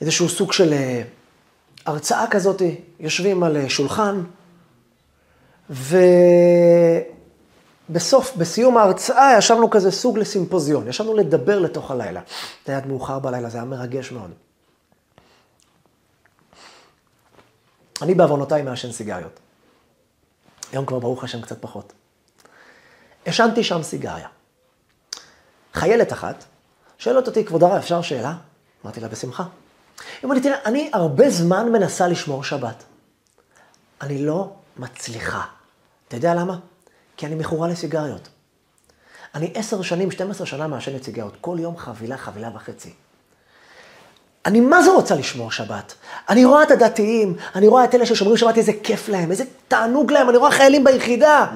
איזשהו 0.00 0.28
סוג 0.28 0.52
של 0.52 0.72
אה, 0.72 1.02
הרצאה 1.86 2.26
כזאת, 2.30 2.62
יושבים 3.00 3.42
על 3.42 3.56
אה, 3.56 3.68
שולחן, 3.68 4.22
ובסוף, 7.90 8.36
בסיום 8.36 8.78
ההרצאה, 8.78 9.34
ישבנו 9.38 9.70
כזה 9.70 9.90
סוג 9.90 10.18
לסימפוזיון, 10.18 10.88
ישבנו 10.88 11.16
לדבר 11.16 11.58
לתוך 11.58 11.90
הלילה. 11.90 12.20
זה 12.66 12.72
היה 12.72 12.80
מאוחר 12.86 13.18
בלילה, 13.18 13.48
זה 13.48 13.58
היה 13.58 13.64
מרגש 13.64 14.12
מאוד. 14.12 14.30
אני 18.02 18.14
בעוונותיי 18.14 18.62
מעשן 18.62 18.92
סיגריות. 18.92 19.40
היום 20.72 20.86
כבר 20.86 20.98
ברוך 20.98 21.24
השם 21.24 21.40
קצת 21.40 21.62
פחות. 21.62 21.92
עשנתי 23.24 23.64
שם 23.64 23.82
סיגריה. 23.82 24.28
חיילת 25.74 26.12
אחת 26.12 26.44
שואלת 27.02 27.26
אותי, 27.26 27.44
כבוד 27.44 27.62
הרב, 27.62 27.72
אפשר 27.72 28.02
שאלה? 28.02 28.34
אמרתי 28.84 29.00
לה, 29.00 29.08
בשמחה. 29.08 29.42
היא 29.42 30.24
אומרת 30.24 30.36
לי, 30.36 30.42
תראה, 30.42 30.58
אני 30.64 30.90
הרבה 30.92 31.30
זמן 31.30 31.72
מנסה 31.72 32.08
לשמור 32.08 32.44
שבת. 32.44 32.84
אני 34.00 34.24
לא 34.24 34.52
מצליחה. 34.76 35.44
אתה 36.08 36.16
יודע 36.16 36.34
למה? 36.34 36.58
כי 37.16 37.26
אני 37.26 37.34
מכורה 37.34 37.68
לסיגריות. 37.68 38.28
אני 39.34 39.52
עשר 39.54 39.82
שנים, 39.82 40.10
12 40.10 40.46
שנה 40.46 40.66
מעשן 40.66 40.96
את 40.96 41.04
סיגריות. 41.04 41.36
כל 41.40 41.56
יום 41.60 41.76
חבילה, 41.76 42.16
חבילה 42.16 42.50
וחצי. 42.54 42.92
אני 44.46 44.60
מה 44.60 44.82
זה 44.82 44.90
רוצה 44.90 45.14
לשמור 45.14 45.50
שבת? 45.50 45.94
אני 46.28 46.44
רואה 46.44 46.62
את 46.62 46.70
הדתיים, 46.70 47.36
אני 47.54 47.68
רואה 47.68 47.84
את 47.84 47.94
אלה 47.94 48.06
ששומרים 48.06 48.36
שבת, 48.36 48.58
איזה 48.58 48.72
כיף 48.82 49.08
להם, 49.08 49.30
איזה 49.30 49.44
תענוג 49.68 50.12
להם, 50.12 50.28
אני 50.28 50.36
רואה 50.36 50.50
חיילים 50.50 50.84
ביחידה. 50.84 51.46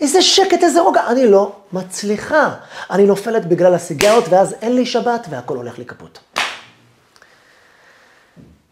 איזה 0.00 0.22
שקט, 0.22 0.62
איזה 0.62 0.80
רוגע. 0.80 1.06
אני 1.06 1.30
לא 1.30 1.56
מצליחה. 1.72 2.54
אני 2.90 3.06
נופלת 3.06 3.46
בגלל 3.46 3.74
הסיגרות, 3.74 4.24
ואז 4.28 4.52
אין 4.52 4.74
לי 4.74 4.86
שבת, 4.86 5.26
והכל 5.30 5.56
הולך 5.56 5.78
לי 5.78 5.84
כפות. 5.84 6.18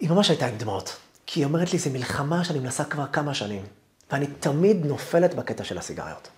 היא 0.00 0.10
ממש 0.10 0.28
הייתה 0.28 0.46
עם 0.46 0.56
דמעות, 0.56 0.96
כי 1.26 1.40
היא 1.40 1.46
אומרת 1.46 1.72
לי, 1.72 1.78
זו 1.78 1.90
מלחמה 1.90 2.44
שאני 2.44 2.58
מנסה 2.58 2.84
כבר 2.84 3.06
כמה 3.12 3.34
שנים, 3.34 3.62
ואני 4.10 4.26
תמיד 4.26 4.86
נופלת 4.86 5.34
בקטע 5.34 5.64
של 5.64 5.78
הסיגריות. 5.78 6.28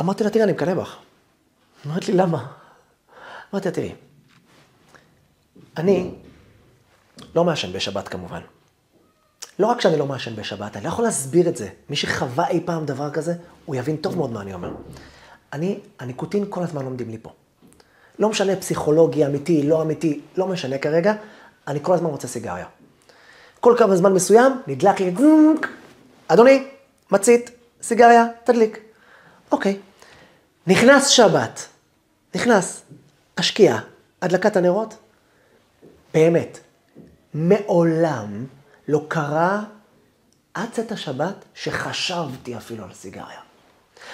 אמרתי 0.00 0.24
לה, 0.24 0.30
תראי, 0.30 0.44
אני 0.44 0.52
מקנא 0.52 0.74
בך. 0.74 0.96
היא 1.84 1.90
אומרת 1.90 2.08
לי, 2.08 2.14
למה? 2.14 2.46
אמרתי 3.52 3.68
לה, 3.68 3.74
תראי, 3.74 3.94
אני 5.76 6.10
לא 7.34 7.44
מעשן 7.44 7.72
בשבת 7.72 8.08
כמובן. 8.08 8.40
לא 9.58 9.66
רק 9.66 9.80
שאני 9.80 9.96
לא 9.96 10.06
מעשן 10.06 10.36
בשבת, 10.36 10.76
אני 10.76 10.84
לא 10.84 10.88
יכול 10.88 11.04
להסביר 11.04 11.48
את 11.48 11.56
זה. 11.56 11.68
מי 11.90 11.96
שחווה 11.96 12.48
אי 12.48 12.60
פעם 12.64 12.86
דבר 12.86 13.10
כזה, 13.10 13.34
הוא 13.64 13.76
יבין 13.76 13.96
טוב 13.96 14.16
מאוד 14.16 14.32
מה 14.32 14.40
אני 14.40 14.54
אומר. 14.54 14.74
אני, 15.52 15.78
הניקוטין 15.98 16.44
כל 16.48 16.62
הזמן 16.62 16.84
עומדים 16.84 17.10
לי 17.10 17.18
פה. 17.22 17.32
לא 18.18 18.28
משנה 18.28 18.56
פסיכולוגי, 18.56 19.26
אמיתי, 19.26 19.62
לא 19.62 19.82
אמיתי, 19.82 20.20
לא 20.36 20.46
משנה 20.46 20.78
כרגע, 20.78 21.14
אני 21.66 21.78
כל 21.82 21.94
הזמן 21.94 22.10
רוצה 22.10 22.28
סיגריה. 22.28 22.66
כל 23.60 23.74
כמה 23.78 23.96
זמן 23.96 24.12
מסוים, 24.12 24.52
נדלק 24.66 25.00
לי, 25.00 25.14
אדוני, 26.28 26.68
מצית, 27.10 27.50
סיגריה, 27.82 28.26
תדליק. 28.44 28.80
אוקיי. 29.52 29.78
נכנס 30.66 31.08
שבת, 31.08 31.66
נכנס, 32.34 32.82
השקיעה, 33.38 33.80
הדלקת 34.22 34.56
הנרות, 34.56 34.94
באמת, 36.16 36.58
מעולם 37.34 38.46
לא 38.88 39.04
קרה 39.08 39.62
עד 40.54 40.68
צאת 40.72 40.92
השבת 40.92 41.44
שחשבתי 41.54 42.56
אפילו 42.56 42.84
על 42.84 42.94
סיגריה. 42.94 43.40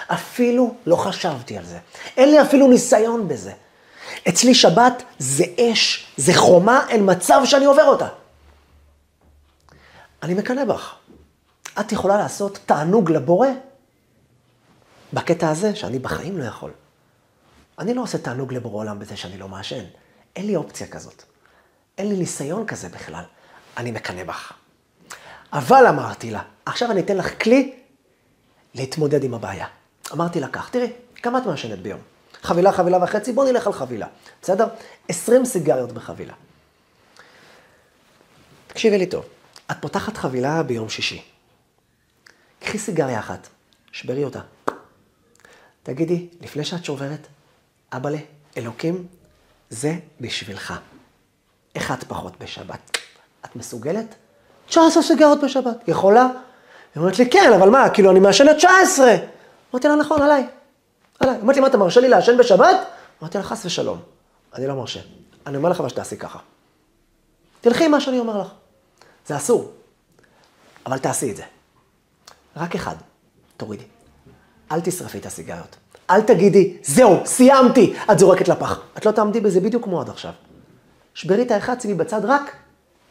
אפילו 0.07 0.75
לא 0.85 0.95
חשבתי 0.95 1.57
על 1.57 1.65
זה. 1.65 1.79
אין 2.17 2.31
לי 2.31 2.41
אפילו 2.41 2.67
ניסיון 2.67 3.27
בזה. 3.27 3.53
אצלי 4.29 4.55
שבת 4.55 5.03
זה 5.19 5.43
אש, 5.59 6.13
זה 6.17 6.33
חומה 6.35 6.87
אל 6.89 7.01
מצב 7.01 7.41
שאני 7.45 7.65
עובר 7.65 7.85
אותה. 7.85 8.07
אני 10.23 10.33
מקנא 10.33 10.65
בך. 10.65 10.95
את 11.79 11.91
יכולה 11.91 12.17
לעשות 12.17 12.59
תענוג 12.65 13.11
לבורא 13.11 13.47
בקטע 15.13 15.49
הזה 15.49 15.75
שאני 15.75 15.99
בחיים 15.99 16.37
לא 16.37 16.43
יכול. 16.43 16.71
אני 17.79 17.93
לא 17.93 18.01
עושה 18.01 18.17
תענוג 18.17 18.53
לבורא 18.53 18.77
עולם 18.77 18.99
בזה 18.99 19.17
שאני 19.17 19.37
לא 19.37 19.47
מעשן. 19.47 19.83
אין 20.35 20.47
לי 20.47 20.55
אופציה 20.55 20.87
כזאת. 20.87 21.32
אין 21.97 22.09
לי 22.09 22.15
ניסיון 22.15 22.65
כזה 22.65 22.89
בכלל. 22.89 23.23
אני 23.77 23.91
מקנא 23.91 24.23
בך. 24.23 24.53
אבל 25.53 25.85
אמרתי 25.89 26.31
לה, 26.31 26.41
עכשיו 26.65 26.91
אני 26.91 27.01
אתן 27.01 27.17
לך 27.17 27.43
כלי 27.43 27.73
להתמודד 28.73 29.23
עם 29.23 29.33
הבעיה. 29.33 29.67
אמרתי 30.13 30.39
לה 30.39 30.47
כך, 30.47 30.69
תראי, 30.69 30.91
כמה 31.15 31.37
את 31.37 31.45
מעשנת 31.45 31.79
ביום? 31.79 31.99
חבילה, 32.41 32.71
חבילה 32.71 33.03
וחצי, 33.03 33.33
בוא 33.33 33.45
נלך 33.45 33.67
על 33.67 33.73
חבילה, 33.73 34.07
בסדר? 34.41 34.67
20 35.07 35.45
סיגריות 35.45 35.91
בחבילה. 35.91 36.33
תקשיבי 38.67 38.97
לי 38.97 39.05
טוב, 39.05 39.25
את 39.71 39.77
פותחת 39.81 40.17
חבילה 40.17 40.63
ביום 40.63 40.89
שישי. 40.89 41.23
קחי 42.59 42.79
סיגריה 42.79 43.19
אחת, 43.19 43.47
שברי 43.91 44.23
אותה. 44.23 44.39
תגידי, 45.83 46.27
לפני 46.41 46.65
שאת 46.65 46.85
שוברת, 46.85 47.27
אבאלה, 47.91 48.17
אלוקים, 48.57 49.07
זה 49.69 49.95
בשבילך. 50.21 50.73
אחד 51.77 52.03
פחות 52.07 52.33
בשבת. 52.39 52.97
את 53.45 53.55
מסוגלת? 53.55 54.15
19 54.67 55.03
סיגרות 55.03 55.43
בשבת. 55.43 55.87
יכולה? 55.87 56.27
היא 56.95 57.01
אומרת 57.01 57.19
לי, 57.19 57.29
כן, 57.29 57.53
אבל 57.55 57.69
מה, 57.69 57.89
כאילו, 57.89 58.11
אני 58.11 58.19
מעשנת 58.19 58.57
19. 58.57 59.15
אמרתי 59.73 59.87
לה, 59.87 59.95
נכון, 59.95 60.21
עליי. 60.21 60.47
עליי. 61.19 61.35
אמרתי 61.41 61.55
לי, 61.55 61.61
מה, 61.61 61.67
אתה 61.67 61.77
מרשה 61.77 62.01
לי 62.01 62.09
לעשן 62.09 62.37
בשבת? 62.37 62.75
אמרתי 63.21 63.37
לה, 63.37 63.43
חס 63.43 63.65
ושלום, 63.65 63.99
אני 64.55 64.67
לא 64.67 64.75
מרשה. 64.75 64.99
אני 65.47 65.57
אומר 65.57 65.69
לך 65.69 65.81
מה 65.81 65.89
שתעשי 65.89 66.17
ככה. 66.17 66.39
תלכי 67.61 67.85
עם 67.85 67.91
מה 67.91 68.01
שאני 68.01 68.19
אומר 68.19 68.41
לך. 68.41 68.47
זה 69.27 69.37
אסור, 69.37 69.71
אבל 70.85 70.97
תעשי 70.97 71.31
את 71.31 71.35
זה. 71.35 71.43
רק 72.57 72.75
אחד, 72.75 72.95
תורידי. 73.57 73.83
אל 74.71 74.81
תשרפי 74.81 75.17
את 75.17 75.25
הסיגריות. 75.25 75.75
אל 76.09 76.21
תגידי, 76.21 76.77
זהו, 76.83 77.25
סיימתי, 77.25 77.93
את 78.11 78.19
זורקת 78.19 78.47
לפח. 78.47 78.79
את 78.97 79.05
לא 79.05 79.11
תעמדי 79.11 79.39
בזה 79.39 79.59
בדיוק 79.59 79.83
כמו 79.83 80.01
עד 80.01 80.09
עכשיו. 80.09 80.31
שברי 81.13 81.41
את 81.41 81.51
האחד, 81.51 81.81
שימי 81.81 81.93
בצד 81.93 82.25
רק, 82.25 82.55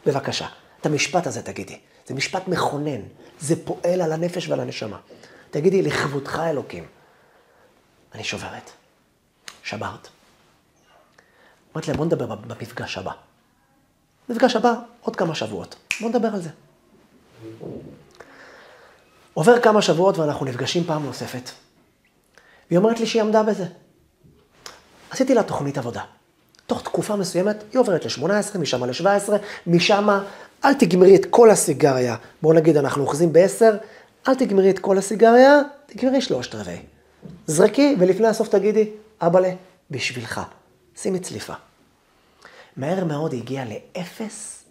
בבקשה. 0.05 0.47
את 0.81 0.85
המשפט 0.85 1.27
הזה 1.27 1.41
תגידי. 1.41 1.79
זה 2.07 2.13
משפט 2.13 2.47
מכונן, 2.47 3.01
זה 3.39 3.65
פועל 3.65 4.01
על 4.01 4.11
הנפש 4.11 4.49
ועל 4.49 4.59
הנשמה. 4.59 4.99
תגידי, 5.51 5.81
לכבודך 5.81 6.39
אלוקים. 6.39 6.85
אני 8.13 8.23
שוברת. 8.23 8.71
שברת. 9.63 10.07
אמרתי 11.73 11.87
להם, 11.87 11.97
בוא 11.97 12.05
נדבר 12.05 12.35
במפגש 12.35 12.97
הבא. 12.97 13.11
מפגש 14.29 14.55
הבא, 14.55 14.73
עוד 15.01 15.15
כמה 15.15 15.35
שבועות. 15.35 15.75
בוא 16.01 16.09
נדבר 16.09 16.27
על 16.27 16.41
זה. 16.41 16.49
עובר 19.33 19.61
כמה 19.61 19.81
שבועות 19.81 20.17
ואנחנו 20.17 20.45
נפגשים 20.45 20.83
פעם 20.83 21.05
נוספת. 21.05 21.49
והיא 22.69 22.77
אומרת 22.77 22.99
לי 22.99 23.05
שהיא 23.05 23.21
עמדה 23.21 23.43
בזה. 23.43 23.65
עשיתי 25.09 25.33
לה 25.35 25.43
תוכנית 25.43 25.77
עבודה. 25.77 26.03
תוך 26.67 26.81
תקופה 26.81 27.15
מסוימת 27.15 27.63
היא 27.71 27.79
עוברת 27.79 28.05
ל-18, 28.05 28.57
משם 28.57 28.83
ל-17, 28.83 29.29
משם 29.67 30.07
אל 30.65 30.73
תגמרי 30.73 31.15
את 31.15 31.25
כל 31.29 31.49
הסיגריה. 31.49 32.15
בואו 32.41 32.53
נגיד 32.53 32.77
אנחנו 32.77 33.03
אוחזים 33.03 33.33
ב-10, 33.33 33.63
אל 34.27 34.35
תגמרי 34.35 34.69
את 34.69 34.79
כל 34.79 34.97
הסיגריה, 34.97 35.61
תגמרי 35.85 36.21
שלושת 36.21 36.55
רבעי. 36.55 36.81
זרקי 37.47 37.95
ולפני 37.99 38.27
הסוף 38.27 38.47
תגידי, 38.47 38.89
אבאלה, 39.21 39.53
בשבילך. 39.91 40.41
שימי 40.95 41.19
צליפה. 41.19 41.53
מהר 42.77 43.05
מאוד 43.05 43.33
היא 43.33 43.41
הגיעה 43.41 43.65
לאפס, 43.65 44.63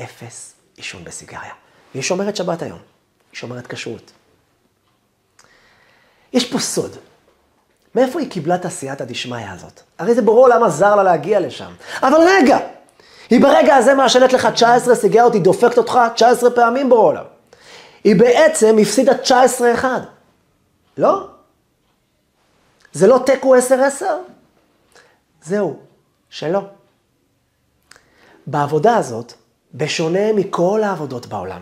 אפס 0.00 0.54
עישון 0.76 1.04
בסיגריה. 1.04 1.52
והיא 1.94 2.02
שומרת 2.02 2.36
שבת 2.36 2.62
היום, 2.62 2.78
היא 3.32 3.38
שומרת 3.38 3.66
כשרות. 3.66 4.12
יש 6.32 6.52
פה 6.52 6.58
סוד. 6.58 6.96
מאיפה 7.94 8.20
היא 8.20 8.30
קיבלה 8.30 8.54
את 8.54 8.64
הסייעתא 8.64 9.04
דשמיא 9.04 9.50
הזאת? 9.50 9.80
הרי 9.98 10.14
זה 10.14 10.22
ברור 10.22 10.48
למה 10.48 10.70
זר 10.70 10.96
לה 10.96 11.02
להגיע 11.02 11.40
לשם. 11.40 11.72
אבל 12.02 12.18
רגע, 12.26 12.58
היא 13.30 13.40
ברגע 13.40 13.76
הזה 13.76 13.94
מעשנת 13.94 14.32
לך 14.32 14.46
19 14.46 14.94
סיגריות, 14.94 15.34
היא 15.34 15.42
דופקת 15.42 15.78
אותך 15.78 15.98
19 16.14 16.50
פעמים 16.50 16.88
ברור 16.88 17.04
עולם. 17.04 17.24
היא 18.04 18.16
בעצם 18.16 18.76
הפסידה 18.82 19.12
19-1. 19.82 19.84
לא? 20.96 21.26
זה 22.92 23.06
לא 23.06 23.20
תיקו 23.26 23.56
10-10? 23.56 23.58
זהו, 25.42 25.76
שלא. 26.30 26.60
בעבודה 28.46 28.96
הזאת, 28.96 29.32
בשונה 29.74 30.32
מכל 30.32 30.82
העבודות 30.84 31.26
בעולם, 31.26 31.60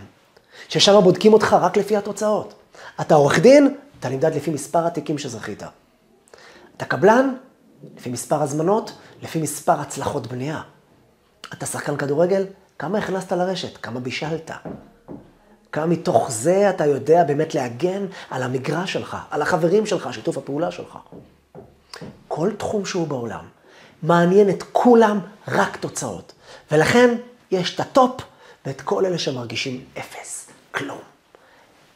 ששם 0.68 1.00
בודקים 1.02 1.32
אותך 1.32 1.56
רק 1.60 1.76
לפי 1.76 1.96
התוצאות. 1.96 2.54
אתה 3.00 3.14
עורך 3.14 3.38
דין, 3.38 3.74
אתה 4.00 4.08
נמדד 4.08 4.34
לפי 4.34 4.50
מספר 4.50 4.86
התיקים 4.86 5.18
שזכית. 5.18 5.62
אתה 6.80 6.88
קבלן, 6.88 7.34
לפי 7.96 8.10
מספר 8.10 8.42
הזמנות, 8.42 8.92
לפי 9.22 9.42
מספר 9.42 9.80
הצלחות 9.80 10.26
בנייה. 10.26 10.60
אתה 11.52 11.66
שחקן 11.66 11.96
כדורגל, 11.96 12.46
כמה 12.78 12.98
הכנסת 12.98 13.32
לרשת, 13.32 13.76
כמה 13.76 14.00
בישלת. 14.00 14.50
כמה 15.72 15.86
מתוך 15.86 16.30
זה 16.30 16.70
אתה 16.70 16.86
יודע 16.86 17.24
באמת 17.24 17.54
להגן 17.54 18.06
על 18.30 18.42
המגרש 18.42 18.92
שלך, 18.92 19.16
על 19.30 19.42
החברים 19.42 19.86
שלך, 19.86 20.14
שיתוף 20.14 20.38
הפעולה 20.38 20.70
שלך. 20.70 20.98
כל 22.28 22.50
תחום 22.58 22.84
שהוא 22.84 23.08
בעולם 23.08 23.44
מעניין 24.02 24.50
את 24.50 24.62
כולם 24.72 25.20
רק 25.48 25.76
תוצאות. 25.76 26.32
ולכן 26.72 27.14
יש 27.50 27.74
את 27.74 27.80
הטופ 27.80 28.20
ואת 28.66 28.80
כל 28.80 29.06
אלה 29.06 29.18
שמרגישים 29.18 29.84
אפס, 29.98 30.50
כלום. 30.70 31.00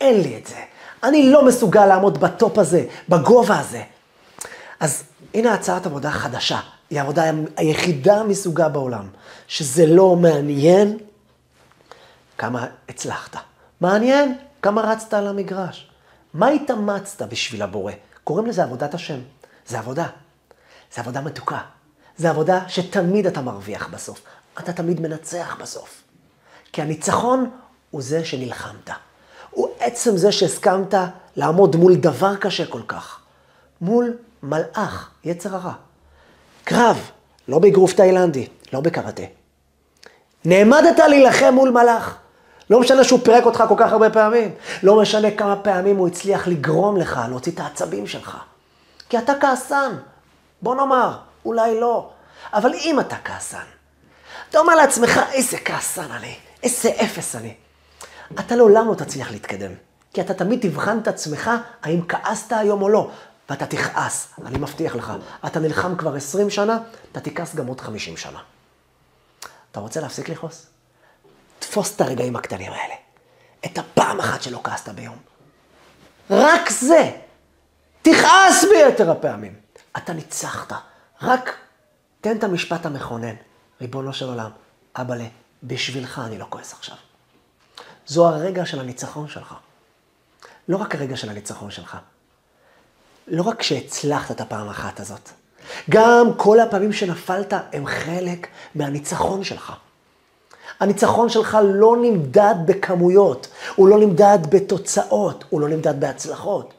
אין 0.00 0.20
לי 0.20 0.38
את 0.38 0.46
זה. 0.46 0.60
אני 1.02 1.30
לא 1.30 1.46
מסוגל 1.46 1.86
לעמוד 1.86 2.20
בטופ 2.20 2.58
הזה, 2.58 2.86
בגובה 3.08 3.58
הזה. 3.58 3.82
אז 4.80 5.04
הנה 5.34 5.54
הצעת 5.54 5.86
עבודה 5.86 6.10
חדשה. 6.10 6.60
היא 6.90 6.98
העבודה 6.98 7.22
היחידה 7.56 8.22
מסוגה 8.22 8.68
בעולם, 8.68 9.08
שזה 9.48 9.86
לא 9.86 10.16
מעניין 10.16 10.98
כמה 12.38 12.66
הצלחת. 12.88 13.36
מעניין 13.80 14.38
כמה 14.62 14.82
רצת 14.82 15.14
על 15.14 15.26
המגרש. 15.26 15.90
מה 16.34 16.48
התאמצת 16.48 17.22
בשביל 17.22 17.62
הבורא? 17.62 17.92
קוראים 18.24 18.46
לזה 18.46 18.62
עבודת 18.62 18.94
השם. 18.94 19.18
זה 19.66 19.78
עבודה. 19.78 20.06
זה 20.94 21.00
עבודה 21.00 21.20
מתוקה. 21.20 21.58
זה 22.16 22.30
עבודה 22.30 22.68
שתמיד 22.68 23.26
אתה 23.26 23.40
מרוויח 23.40 23.88
בסוף. 23.88 24.20
אתה 24.58 24.72
תמיד 24.72 25.00
מנצח 25.00 25.56
בסוף. 25.60 26.02
כי 26.72 26.82
הניצחון 26.82 27.50
הוא 27.90 28.02
זה 28.02 28.24
שנלחמת. 28.24 28.90
הוא 29.50 29.68
עצם 29.78 30.16
זה 30.16 30.32
שהסכמת 30.32 30.94
לעמוד 31.36 31.76
מול 31.76 31.94
דבר 31.94 32.36
קשה 32.36 32.66
כל 32.66 32.82
כך. 32.88 33.20
מול 33.80 34.16
מלאך, 34.44 35.10
יצר 35.24 35.54
הרע. 35.54 35.72
קרב, 36.64 37.10
לא 37.48 37.58
באגרוף 37.58 37.92
תאילנדי, 37.92 38.46
לא 38.72 38.80
בקראטה. 38.80 39.22
נעמדת 40.44 40.98
להילחם 40.98 41.54
מול 41.54 41.70
מלאך. 41.70 42.16
לא 42.70 42.80
משנה 42.80 43.04
שהוא 43.04 43.20
פירק 43.24 43.46
אותך 43.46 43.64
כל 43.68 43.74
כך 43.78 43.92
הרבה 43.92 44.10
פעמים. 44.10 44.54
לא 44.82 45.00
משנה 45.00 45.30
כמה 45.30 45.56
פעמים 45.56 45.96
הוא 45.96 46.08
הצליח 46.08 46.48
לגרום 46.48 46.96
לך 46.96 47.20
להוציא 47.28 47.52
את 47.52 47.60
העצבים 47.60 48.06
שלך. 48.06 48.36
כי 49.08 49.18
אתה 49.18 49.32
כעסן. 49.40 49.92
בוא 50.62 50.74
נאמר, 50.74 51.18
אולי 51.44 51.80
לא. 51.80 52.10
אבל 52.52 52.74
אם 52.74 53.00
אתה 53.00 53.16
כעסן, 53.24 53.64
אתה 54.50 54.58
אומר 54.58 54.74
לעצמך, 54.74 55.20
איזה 55.32 55.58
כעסן 55.64 56.10
אני, 56.10 56.34
איזה 56.62 56.88
אפס 56.88 57.36
אני. 57.36 57.54
אתה 58.40 58.56
לעולם 58.56 58.88
לא 58.88 58.94
תצליח 58.94 59.30
להתקדם. 59.30 59.70
כי 60.12 60.20
אתה 60.20 60.34
תמיד 60.34 60.60
תבחן 60.60 60.98
את 60.98 61.08
עצמך, 61.08 61.50
האם 61.82 62.00
כעסת 62.08 62.52
היום 62.52 62.82
או 62.82 62.88
לא. 62.88 63.10
ואתה 63.50 63.66
תכעס, 63.66 64.28
אני 64.46 64.58
מבטיח 64.58 64.96
לך. 64.96 65.12
אתה 65.46 65.60
נלחם 65.60 65.96
כבר 65.96 66.14
20 66.14 66.50
שנה, 66.50 66.78
אתה 67.12 67.20
תכעס 67.20 67.54
גם 67.54 67.66
עוד 67.66 67.80
50 67.80 68.16
שנה. 68.16 68.38
אתה 69.70 69.80
רוצה 69.80 70.00
להפסיק 70.00 70.28
לכעוס? 70.28 70.66
תפוס 71.58 71.96
את 71.96 72.00
הרגעים 72.00 72.36
הקטנים 72.36 72.72
האלה. 72.72 72.94
את 73.64 73.78
הפעם 73.78 74.20
אחת 74.20 74.42
שלא 74.42 74.60
כעסת 74.64 74.88
ביום. 74.88 75.18
רק 76.30 76.70
זה. 76.70 77.10
תכעס 78.02 78.64
ביתר 78.64 79.10
הפעמים. 79.10 79.54
אתה 79.96 80.12
ניצחת. 80.12 80.72
רק 81.22 81.56
תן 82.20 82.36
את 82.36 82.44
המשפט 82.44 82.86
המכונן. 82.86 83.34
ריבונו 83.80 84.12
של 84.12 84.28
עולם, 84.28 84.50
אבאלה, 84.96 85.26
בשבילך 85.62 86.22
אני 86.26 86.38
לא 86.38 86.46
כועס 86.50 86.72
עכשיו. 86.72 86.96
זו 88.06 88.28
הרגע 88.28 88.66
של 88.66 88.80
הניצחון 88.80 89.28
שלך. 89.28 89.54
לא 90.68 90.76
רק 90.76 90.94
הרגע 90.94 91.16
של 91.16 91.30
הניצחון 91.30 91.70
שלך. 91.70 91.96
לא 93.28 93.42
רק 93.42 93.62
שהצלחת 93.62 94.30
את 94.30 94.40
הפעם 94.40 94.68
אחת 94.68 95.00
הזאת, 95.00 95.28
גם 95.90 96.30
כל 96.36 96.60
הפעמים 96.60 96.92
שנפלת 96.92 97.52
הם 97.72 97.86
חלק 97.86 98.46
מהניצחון 98.74 99.44
שלך. 99.44 99.72
הניצחון 100.80 101.28
שלך 101.28 101.58
לא 101.64 101.96
נמדד 102.02 102.54
בכמויות, 102.66 103.46
הוא 103.76 103.88
לא 103.88 103.98
נמדד 103.98 104.38
בתוצאות, 104.50 105.44
הוא 105.50 105.60
לא 105.60 105.68
נמדד 105.68 106.00
בהצלחות. 106.00 106.74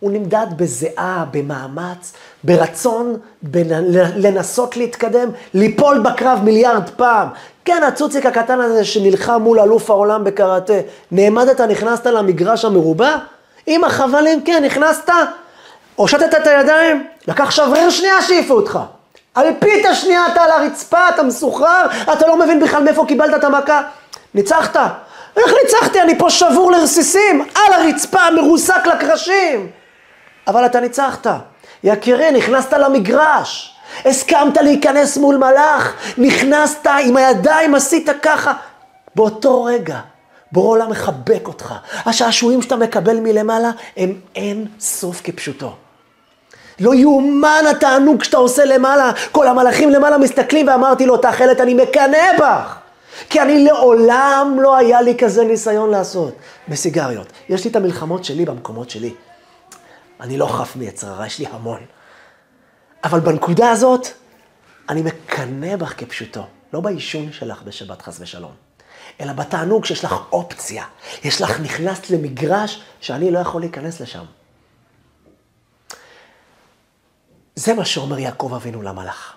הוא 0.00 0.10
נמדד 0.12 0.46
בזיעה, 0.56 1.24
במאמץ, 1.30 2.12
ברצון, 2.44 3.16
לנסות 4.16 4.76
להתקדם, 4.76 5.30
ליפול 5.54 6.00
בקרב 6.00 6.38
מיליארד 6.42 6.90
פעם. 6.96 7.28
כן, 7.64 7.82
הצוציק 7.88 8.26
הקטן 8.26 8.60
הזה 8.60 8.84
שנלחם 8.84 9.42
מול 9.42 9.60
אלוף 9.60 9.90
העולם 9.90 10.24
בקראטה, 10.24 10.72
נעמדת, 11.10 11.60
נכנסת 11.60 12.06
למגרש 12.06 12.64
המרובע? 12.64 13.16
עם 13.66 13.84
החבלים, 13.84 14.42
כן, 14.44 14.64
נכנסת, 14.64 15.08
הושטת 16.00 16.34
את 16.34 16.46
הידיים, 16.46 17.06
לקח 17.28 17.50
שבריר 17.50 17.90
שנייה 17.90 18.22
שהעיפו 18.22 18.54
אותך. 18.54 18.78
אלפית 19.36 19.86
השנייה 19.86 20.26
אתה 20.32 20.42
על 20.42 20.50
הרצפה, 20.50 21.08
אתה 21.08 21.22
מסוחרר, 21.22 21.86
אתה 22.12 22.26
לא 22.26 22.36
מבין 22.36 22.60
בכלל 22.60 22.82
מאיפה 22.82 23.04
קיבלת 23.08 23.34
את 23.34 23.44
המכה. 23.44 23.82
ניצחת. 24.34 24.76
איך 25.36 25.52
ניצחתי? 25.64 26.00
אני 26.00 26.18
פה 26.18 26.30
שבור 26.30 26.72
לרסיסים, 26.72 27.44
על 27.54 27.72
הרצפה, 27.72 28.30
מרוסק 28.30 28.86
לקרשים. 28.86 29.70
אבל 30.46 30.66
אתה 30.66 30.80
ניצחת. 30.80 31.26
יקירי, 31.84 32.30
נכנסת 32.30 32.72
למגרש. 32.72 33.76
הסכמת 34.04 34.56
להיכנס 34.56 35.16
מול 35.16 35.36
מלאך, 35.36 35.94
נכנסת 36.18 36.86
עם 37.04 37.16
הידיים, 37.16 37.74
עשית 37.74 38.08
ככה. 38.22 38.52
באותו 39.14 39.64
רגע, 39.64 39.98
בורא 40.52 40.68
עולם 40.68 40.90
מחבק 40.90 41.46
אותך. 41.46 41.74
השעשועים 42.06 42.62
שאתה 42.62 42.76
מקבל 42.76 43.20
מלמעלה 43.20 43.70
הם 43.96 44.14
אין 44.36 44.66
סוף 44.80 45.20
כפשוטו. 45.24 45.74
לא 46.80 46.94
יאומן 46.94 47.64
התענוג 47.70 48.22
שאתה 48.22 48.36
עושה 48.36 48.64
למעלה. 48.64 49.12
כל 49.32 49.48
המלאכים 49.48 49.90
למעלה 49.90 50.18
מסתכלים 50.18 50.68
ואמרתי 50.68 51.06
לו, 51.06 51.16
תאכלת, 51.16 51.60
אני 51.60 51.74
מקנא 51.74 52.38
בך. 52.38 52.76
כי 53.30 53.40
אני 53.42 53.64
לעולם 53.64 54.58
לא 54.62 54.76
היה 54.76 55.02
לי 55.02 55.16
כזה 55.18 55.44
ניסיון 55.44 55.90
לעשות 55.90 56.34
בסיגריות. 56.68 57.26
יש 57.48 57.64
לי 57.64 57.70
את 57.70 57.76
המלחמות 57.76 58.24
שלי 58.24 58.44
במקומות 58.44 58.90
שלי. 58.90 59.14
אני 60.20 60.38
לא 60.38 60.46
חף 60.46 60.76
מיצר 60.76 61.08
הרע, 61.08 61.26
יש 61.26 61.38
לי 61.38 61.46
המון. 61.52 61.80
אבל 63.04 63.20
בנקודה 63.20 63.70
הזאת, 63.70 64.08
אני 64.88 65.02
מקנא 65.02 65.76
בך 65.76 65.94
כפשוטו. 65.96 66.42
לא 66.72 66.80
בעישון 66.80 67.32
שלך 67.32 67.62
בשבת 67.62 68.02
חס 68.02 68.16
ושלום, 68.20 68.52
אלא 69.20 69.32
בתענוג 69.32 69.84
שיש 69.84 70.04
לך 70.04 70.14
אופציה. 70.32 70.84
יש 71.24 71.42
לך 71.42 71.60
נכנסת 71.60 72.10
למגרש 72.10 72.82
שאני 73.00 73.30
לא 73.30 73.38
יכול 73.38 73.60
להיכנס 73.60 74.00
לשם. 74.00 74.24
זה 77.56 77.74
מה 77.74 77.84
שאומר 77.84 78.18
יעקב 78.18 78.52
אבינו 78.54 78.82
למלאך. 78.82 79.34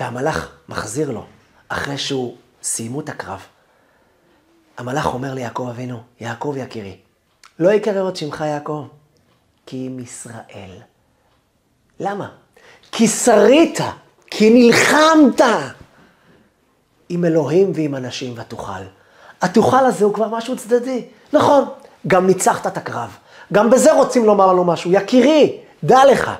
והמלאך 0.00 0.50
מחזיר 0.68 1.10
לו, 1.10 1.26
אחרי 1.68 1.98
שהוא 1.98 2.36
סיימו 2.62 3.00
את 3.00 3.08
הקרב. 3.08 3.42
המלאך 4.78 5.14
אומר 5.14 5.34
ליעקב 5.34 5.68
אבינו, 5.70 6.02
יעקב 6.20 6.54
יקירי, 6.56 6.96
לא 7.58 7.70
יקרא 7.70 8.00
עוד 8.00 8.16
שמך 8.16 8.44
יעקב, 8.46 8.86
כי 9.66 9.86
אם 9.86 9.98
ישראל. 9.98 10.80
למה? 12.00 12.28
כי 12.92 13.08
שרית, 13.08 13.78
כי 14.30 14.50
נלחמת 14.50 15.40
עם 17.08 17.24
אלוהים 17.24 17.72
ועם 17.74 17.94
אנשים 17.94 18.34
ותוכל. 18.36 18.82
התוכל 19.42 19.86
הזה 19.86 20.04
הוא 20.04 20.14
כבר 20.14 20.28
משהו 20.28 20.56
צדדי. 20.56 21.04
נכון, 21.32 21.64
גם 22.06 22.26
ניצחת 22.26 22.66
את 22.66 22.76
הקרב. 22.76 23.16
גם 23.52 23.70
בזה 23.70 23.92
רוצים 23.92 24.24
לומר 24.24 24.46
לנו 24.46 24.64
משהו. 24.64 24.92
יקירי, 24.92 25.60
דע 25.84 26.04
לך, 26.04 26.30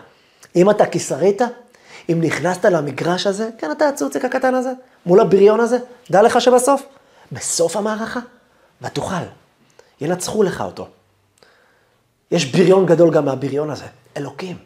אם 0.57 0.71
אתה 0.71 0.87
כיסרית, 0.87 1.43
אם 2.09 2.21
נכנסת 2.21 2.65
למגרש 2.65 3.27
הזה, 3.27 3.51
כן, 3.59 3.71
אתה 3.71 3.89
הצוציק 3.89 4.25
הקטן 4.25 4.55
הזה, 4.55 4.73
מול 5.07 5.21
הבריון 5.21 5.61
הזה, 5.61 5.79
דע 6.11 6.23
לך 6.23 6.41
שבסוף, 6.41 6.83
בסוף 7.33 7.77
המערכה, 7.77 8.21
ותוכל, 8.83 9.25
ינצחו 10.01 10.43
לך 10.43 10.61
אותו. 10.61 10.89
יש 12.31 12.45
בריון 12.45 12.87
גדול 12.87 13.11
גם 13.11 13.25
מהבריון 13.25 13.71
הזה, 13.71 13.87
אלוקים. 14.17 14.59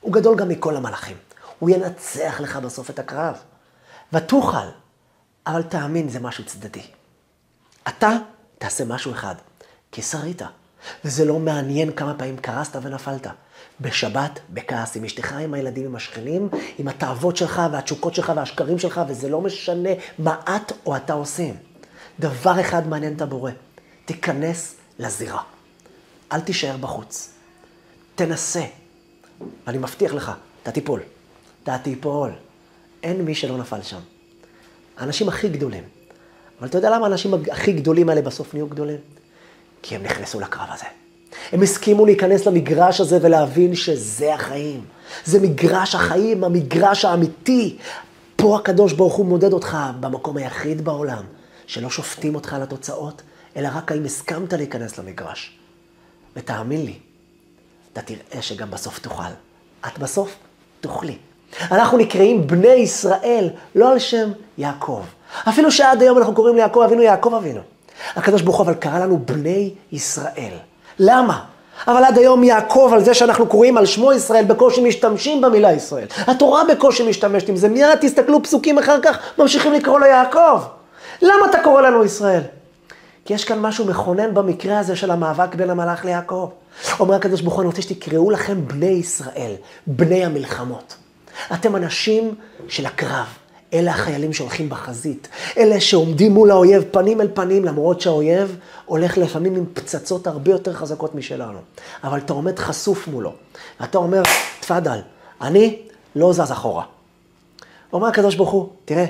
הוא 0.00 0.12
גדול 0.12 0.36
גם 0.36 0.48
מכל 0.48 0.76
המלאכים. 0.76 1.16
הוא 1.58 1.70
ינצח 1.70 2.40
לך 2.40 2.56
בסוף 2.56 2.90
את 2.90 2.98
הקרב. 2.98 3.36
ותוכל, 4.12 4.66
אבל 5.46 5.62
תאמין, 5.62 6.08
זה 6.08 6.20
משהו 6.20 6.44
צדדי. 6.44 6.82
אתה 7.88 8.10
תעשה 8.58 8.84
משהו 8.84 9.12
אחד, 9.12 9.34
כי 9.92 10.02
שרית. 10.02 10.42
וזה 11.04 11.24
לא 11.24 11.38
מעניין 11.38 11.92
כמה 11.92 12.14
פעמים 12.14 12.36
קרסת 12.36 12.76
ונפלת. 12.82 13.26
בשבת, 13.80 14.40
בכעס, 14.50 14.96
עם 14.96 15.04
אשתך, 15.04 15.32
עם 15.32 15.54
הילדים, 15.54 15.84
עם 15.84 15.96
השכנים, 15.96 16.48
עם 16.78 16.88
התאוות 16.88 17.36
שלך 17.36 17.62
והתשוקות 17.72 18.14
שלך 18.14 18.32
והשקרים 18.36 18.78
שלך, 18.78 19.00
וזה 19.08 19.28
לא 19.28 19.40
משנה 19.40 19.90
מה 20.18 20.40
את 20.44 20.72
או 20.86 20.96
אתה 20.96 21.12
עושים. 21.12 21.56
דבר 22.20 22.60
אחד 22.60 22.88
מעניין 22.88 23.16
את 23.16 23.22
הבורא, 23.22 23.50
תיכנס 24.04 24.76
לזירה. 24.98 25.42
אל 26.32 26.40
תישאר 26.40 26.76
בחוץ. 26.76 27.32
תנסה. 28.14 28.64
ואני 29.66 29.78
מבטיח 29.78 30.14
לך, 30.14 30.32
אתה 30.62 30.70
תיפול. 30.70 31.00
אתה 31.62 31.78
תיפול. 31.78 32.30
אין 33.02 33.22
מי 33.22 33.34
שלא 33.34 33.58
נפל 33.58 33.82
שם. 33.82 34.00
האנשים 34.96 35.28
הכי 35.28 35.48
גדולים. 35.48 35.84
אבל 36.58 36.68
אתה 36.68 36.78
יודע 36.78 36.90
למה 36.90 37.06
האנשים 37.06 37.34
הכי 37.52 37.72
גדולים 37.72 38.08
האלה 38.08 38.22
בסוף 38.22 38.54
נהיו 38.54 38.66
גדולים? 38.66 38.98
כי 39.82 39.96
הם 39.96 40.02
נכנסו 40.02 40.40
לקרב 40.40 40.68
הזה. 40.72 40.84
הם 41.52 41.62
הסכימו 41.62 42.06
להיכנס 42.06 42.46
למגרש 42.46 43.00
הזה 43.00 43.18
ולהבין 43.22 43.74
שזה 43.74 44.34
החיים. 44.34 44.84
זה 45.24 45.40
מגרש 45.40 45.94
החיים, 45.94 46.44
המגרש 46.44 47.04
האמיתי. 47.04 47.76
פה 48.36 48.56
הקדוש 48.56 48.92
ברוך 48.92 49.14
הוא 49.14 49.26
מודד 49.26 49.52
אותך 49.52 49.76
במקום 50.00 50.36
היחיד 50.36 50.84
בעולם, 50.84 51.22
שלא 51.66 51.90
שופטים 51.90 52.34
אותך 52.34 52.54
על 52.54 52.62
התוצאות, 52.62 53.22
אלא 53.56 53.68
רק 53.74 53.92
האם 53.92 54.04
הסכמת 54.04 54.52
להיכנס 54.52 54.98
למגרש. 54.98 55.58
ותאמין 56.36 56.84
לי, 56.84 56.94
אתה 57.92 58.02
תראה 58.02 58.42
שגם 58.42 58.70
בסוף 58.70 58.98
תאכל. 58.98 59.22
את 59.86 59.98
בסוף 59.98 60.36
תאכלי. 60.80 61.16
אנחנו 61.70 61.98
נקראים 61.98 62.46
בני 62.46 62.68
ישראל, 62.68 63.50
לא 63.74 63.92
על 63.92 63.98
שם 63.98 64.30
יעקב. 64.58 65.02
אפילו 65.48 65.72
שעד 65.72 66.02
היום 66.02 66.18
אנחנו 66.18 66.34
קוראים 66.34 66.56
ליעקב 66.56 66.80
אבינו 66.86 67.02
יעקב 67.02 67.34
אבינו. 67.34 67.60
הקדוש 68.16 68.42
ברוך 68.42 68.56
הוא 68.56 68.64
אבל 68.64 68.74
קרא 68.74 68.98
לנו 68.98 69.18
בני 69.18 69.74
ישראל. 69.92 70.52
למה? 71.00 71.40
אבל 71.88 72.04
עד 72.04 72.18
היום 72.18 72.44
יעקב, 72.44 72.90
על 72.94 73.04
זה 73.04 73.14
שאנחנו 73.14 73.46
קוראים 73.46 73.76
על 73.76 73.86
שמו 73.86 74.12
ישראל, 74.12 74.44
בקושי 74.44 74.88
משתמשים 74.88 75.40
במילה 75.40 75.72
ישראל. 75.72 76.06
התורה 76.26 76.62
בקושי 76.64 77.08
משתמשת 77.08 77.48
עם 77.48 77.56
זה. 77.56 77.68
מיד 77.68 77.88
תסתכלו 78.00 78.42
פסוקים 78.42 78.78
אחר 78.78 79.00
כך, 79.02 79.18
ממשיכים 79.38 79.72
לקרוא 79.72 80.00
לו 80.00 80.06
יעקב. 80.06 80.60
למה 81.22 81.46
אתה 81.50 81.58
קורא 81.64 81.82
לנו 81.82 82.04
ישראל? 82.04 82.42
כי 83.24 83.34
יש 83.34 83.44
כאן 83.44 83.58
משהו 83.58 83.84
מכונן 83.84 84.34
במקרה 84.34 84.78
הזה 84.78 84.96
של 84.96 85.10
המאבק 85.10 85.54
בין 85.54 85.70
המלאך 85.70 86.04
ליעקב. 86.04 86.50
אומר 87.00 87.14
הקדוש 87.14 87.40
ברוך 87.40 87.54
הוא, 87.54 87.60
אני 87.60 87.66
רוצה 87.66 87.82
שתקראו 87.82 88.30
לכם 88.30 88.66
בני 88.66 88.86
ישראל, 88.86 89.52
בני 89.86 90.24
המלחמות. 90.24 90.94
אתם 91.52 91.76
אנשים 91.76 92.34
של 92.68 92.86
הקרב. 92.86 93.26
אלה 93.74 93.90
החיילים 93.90 94.32
שהולכים 94.32 94.68
בחזית. 94.68 95.28
אלה 95.58 95.80
שעומדים 95.80 96.32
מול 96.32 96.50
האויב 96.50 96.84
פנים 96.90 97.20
אל 97.20 97.28
פנים, 97.34 97.64
למרות 97.64 98.00
שהאויב 98.00 98.56
הולך 98.86 99.18
לפעמים 99.18 99.56
עם 99.56 99.64
פצצות 99.74 100.26
הרבה 100.26 100.50
יותר 100.50 100.72
חזקות 100.72 101.14
משלנו. 101.14 101.58
אבל 102.04 102.18
אתה 102.18 102.32
עומד 102.32 102.58
חשוף 102.58 103.08
מולו, 103.08 103.32
ואתה 103.80 103.98
אומר, 103.98 104.22
תפאדל, 104.60 104.98
אני 105.40 105.78
לא 106.16 106.32
זז 106.32 106.52
אחורה. 106.52 106.84
אומר 107.92 108.06
הקדוש 108.06 108.34
ברוך 108.34 108.50
הוא, 108.50 108.68
תראה, 108.84 109.04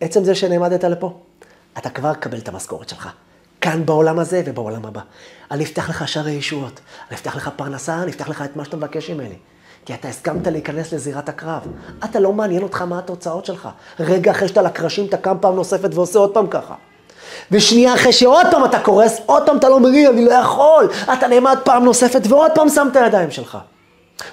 עצם 0.00 0.24
זה 0.24 0.34
שנעמדת 0.34 0.84
לפה, 0.84 1.18
אתה 1.78 1.90
כבר 1.90 2.12
תקבל 2.12 2.38
את 2.38 2.48
המשכורת 2.48 2.88
שלך. 2.88 3.08
כאן 3.60 3.86
בעולם 3.86 4.18
הזה 4.18 4.42
ובעולם 4.46 4.86
הבא. 4.86 5.00
אני 5.50 5.64
אפתח 5.64 5.90
לך 5.90 6.08
שערי 6.08 6.32
ישועות, 6.32 6.80
אני 7.08 7.16
אפתח 7.16 7.36
לך 7.36 7.50
פרנסה, 7.56 8.02
אני 8.02 8.10
אפתח 8.10 8.28
לך 8.28 8.42
את 8.42 8.56
מה 8.56 8.64
שאתה 8.64 8.76
מבקש 8.76 9.10
ממני. 9.10 9.34
כי 9.86 9.94
אתה 9.94 10.08
הסכמת 10.08 10.46
להיכנס 10.46 10.92
לזירת 10.92 11.28
הקרב. 11.28 11.60
אתה 12.04 12.20
לא 12.20 12.32
מעניין 12.32 12.62
אותך 12.62 12.82
מה 12.82 12.98
התוצאות 12.98 13.44
שלך. 13.44 13.68
רגע 14.00 14.30
אחרי 14.30 14.48
שאתה 14.48 14.62
לקרשים, 14.62 15.06
אתה 15.06 15.16
קם 15.16 15.36
פעם 15.40 15.54
נוספת 15.54 15.94
ועושה 15.94 16.18
עוד 16.18 16.34
פעם 16.34 16.46
ככה. 16.46 16.74
ושנייה 17.50 17.94
אחרי 17.94 18.12
שעוד 18.12 18.46
פעם 18.50 18.64
אתה 18.64 18.78
קורס, 18.78 19.20
עוד 19.26 19.46
פעם 19.46 19.56
אתה 19.56 19.68
לא 19.68 19.80
מרים, 19.80 20.10
אני 20.10 20.24
לא 20.24 20.32
יכול. 20.32 20.88
אתה 21.12 21.28
נעמד 21.28 21.58
פעם 21.64 21.84
נוספת 21.84 22.20
ועוד 22.28 22.50
פעם 22.54 22.68
שם 22.68 22.88
את 22.92 22.96
הידיים 22.96 23.30
שלך. 23.30 23.58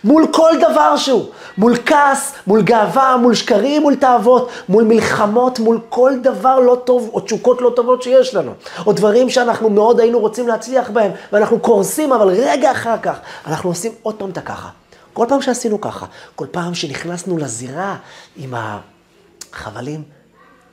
מול 0.04 0.28
כל 0.32 0.52
דבר 0.62 0.98
שהוא, 0.98 1.26
מול 1.58 1.76
כעס, 1.86 2.34
מול 2.48 2.62
גאווה, 2.62 3.18
מול 3.18 3.34
שקרים, 3.34 3.82
מול 3.82 3.96
תאוות, 3.96 4.50
מול 4.70 4.84
מלחמות, 4.84 5.60
מול 5.60 5.80
כל 5.90 6.14
דבר 6.22 6.60
לא 6.60 6.82
טוב, 6.84 7.10
או 7.14 7.20
תשוקות 7.20 7.62
לא 7.62 7.72
טובות 7.76 8.02
שיש 8.02 8.36
לנו, 8.36 8.52
או 8.86 8.94
דברים 8.94 9.30
שאנחנו 9.30 9.70
מאוד 9.70 10.00
היינו 10.00 10.20
רוצים 10.20 10.48
להצליח 10.48 10.90
בהם, 10.90 11.12
ואנחנו 11.34 11.60
קורסים, 11.60 12.14
אבל 12.14 12.28
רגע 12.28 12.72
אחר 12.72 12.98
כך, 13.02 13.18
אנחנו 13.48 13.70
עושים 13.70 13.92
עוד 14.04 14.16
פעם 14.16 14.30
את 14.30 14.38
הככה. 14.38 14.70
כל 15.14 15.26
פעם 15.30 15.42
שעשינו 15.42 15.82
ככה, 15.82 16.06
כל 16.36 16.48
פעם 16.52 16.76
שנכנסנו 16.76 17.38
לזירה 17.38 17.98
עם 18.36 18.54
החבלים, 18.58 20.04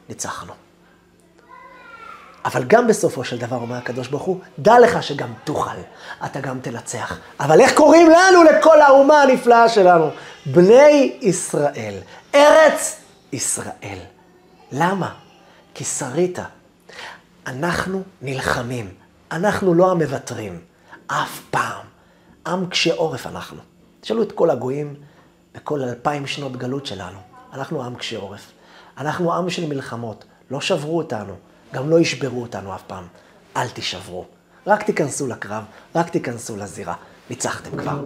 ניצחנו. 0.08 0.52
אבל 2.44 2.64
גם 2.64 2.86
בסופו 2.86 3.24
של 3.24 3.38
דבר, 3.38 3.56
אומר 3.56 3.76
הקדוש 3.76 4.08
ברוך 4.08 4.22
הוא, 4.22 4.40
דע 4.58 4.78
לך 4.78 5.02
שגם 5.02 5.32
תוכל, 5.44 5.76
אתה 6.24 6.40
גם 6.40 6.60
תנצח. 6.60 7.18
אבל 7.40 7.60
איך 7.60 7.74
קוראים 7.74 8.10
לנו, 8.10 8.42
לכל 8.44 8.80
האומה 8.80 9.22
הנפלאה 9.22 9.68
שלנו? 9.68 10.10
בני 10.46 11.18
ישראל, 11.20 11.94
ארץ 12.34 12.96
ישראל. 13.32 13.98
למה? 14.72 15.14
כי 15.74 15.84
שרית. 15.84 16.38
אנחנו 17.46 18.02
נלחמים, 18.22 18.94
אנחנו 19.32 19.74
לא 19.74 19.90
המוותרים, 19.90 20.60
אף 21.06 21.40
פעם. 21.50 21.86
עם 22.46 22.66
קשה 22.66 22.94
עורף 22.94 23.26
אנחנו. 23.26 23.69
תשאלו 24.00 24.22
את 24.22 24.32
כל 24.32 24.50
הגויים 24.50 24.94
בכל 25.54 25.82
אלפיים 25.82 26.26
שנות 26.26 26.56
גלות 26.56 26.86
שלנו. 26.86 27.18
אנחנו 27.52 27.84
עם 27.84 27.94
קשה 27.94 28.18
עורף. 28.18 28.52
אנחנו 28.98 29.34
עם 29.34 29.50
של 29.50 29.66
מלחמות. 29.66 30.24
לא 30.50 30.60
שברו 30.60 30.98
אותנו, 30.98 31.34
גם 31.72 31.90
לא 31.90 32.00
ישברו 32.00 32.42
אותנו 32.42 32.74
אף 32.74 32.82
פעם. 32.86 33.04
אל 33.56 33.68
תישברו. 33.68 34.24
רק 34.66 34.82
תיכנסו 34.82 35.26
לקרב, 35.26 35.64
רק 35.94 36.08
תיכנסו 36.08 36.56
לזירה. 36.56 36.94
ניצחתם 37.30 37.76
כבר. 37.76 38.00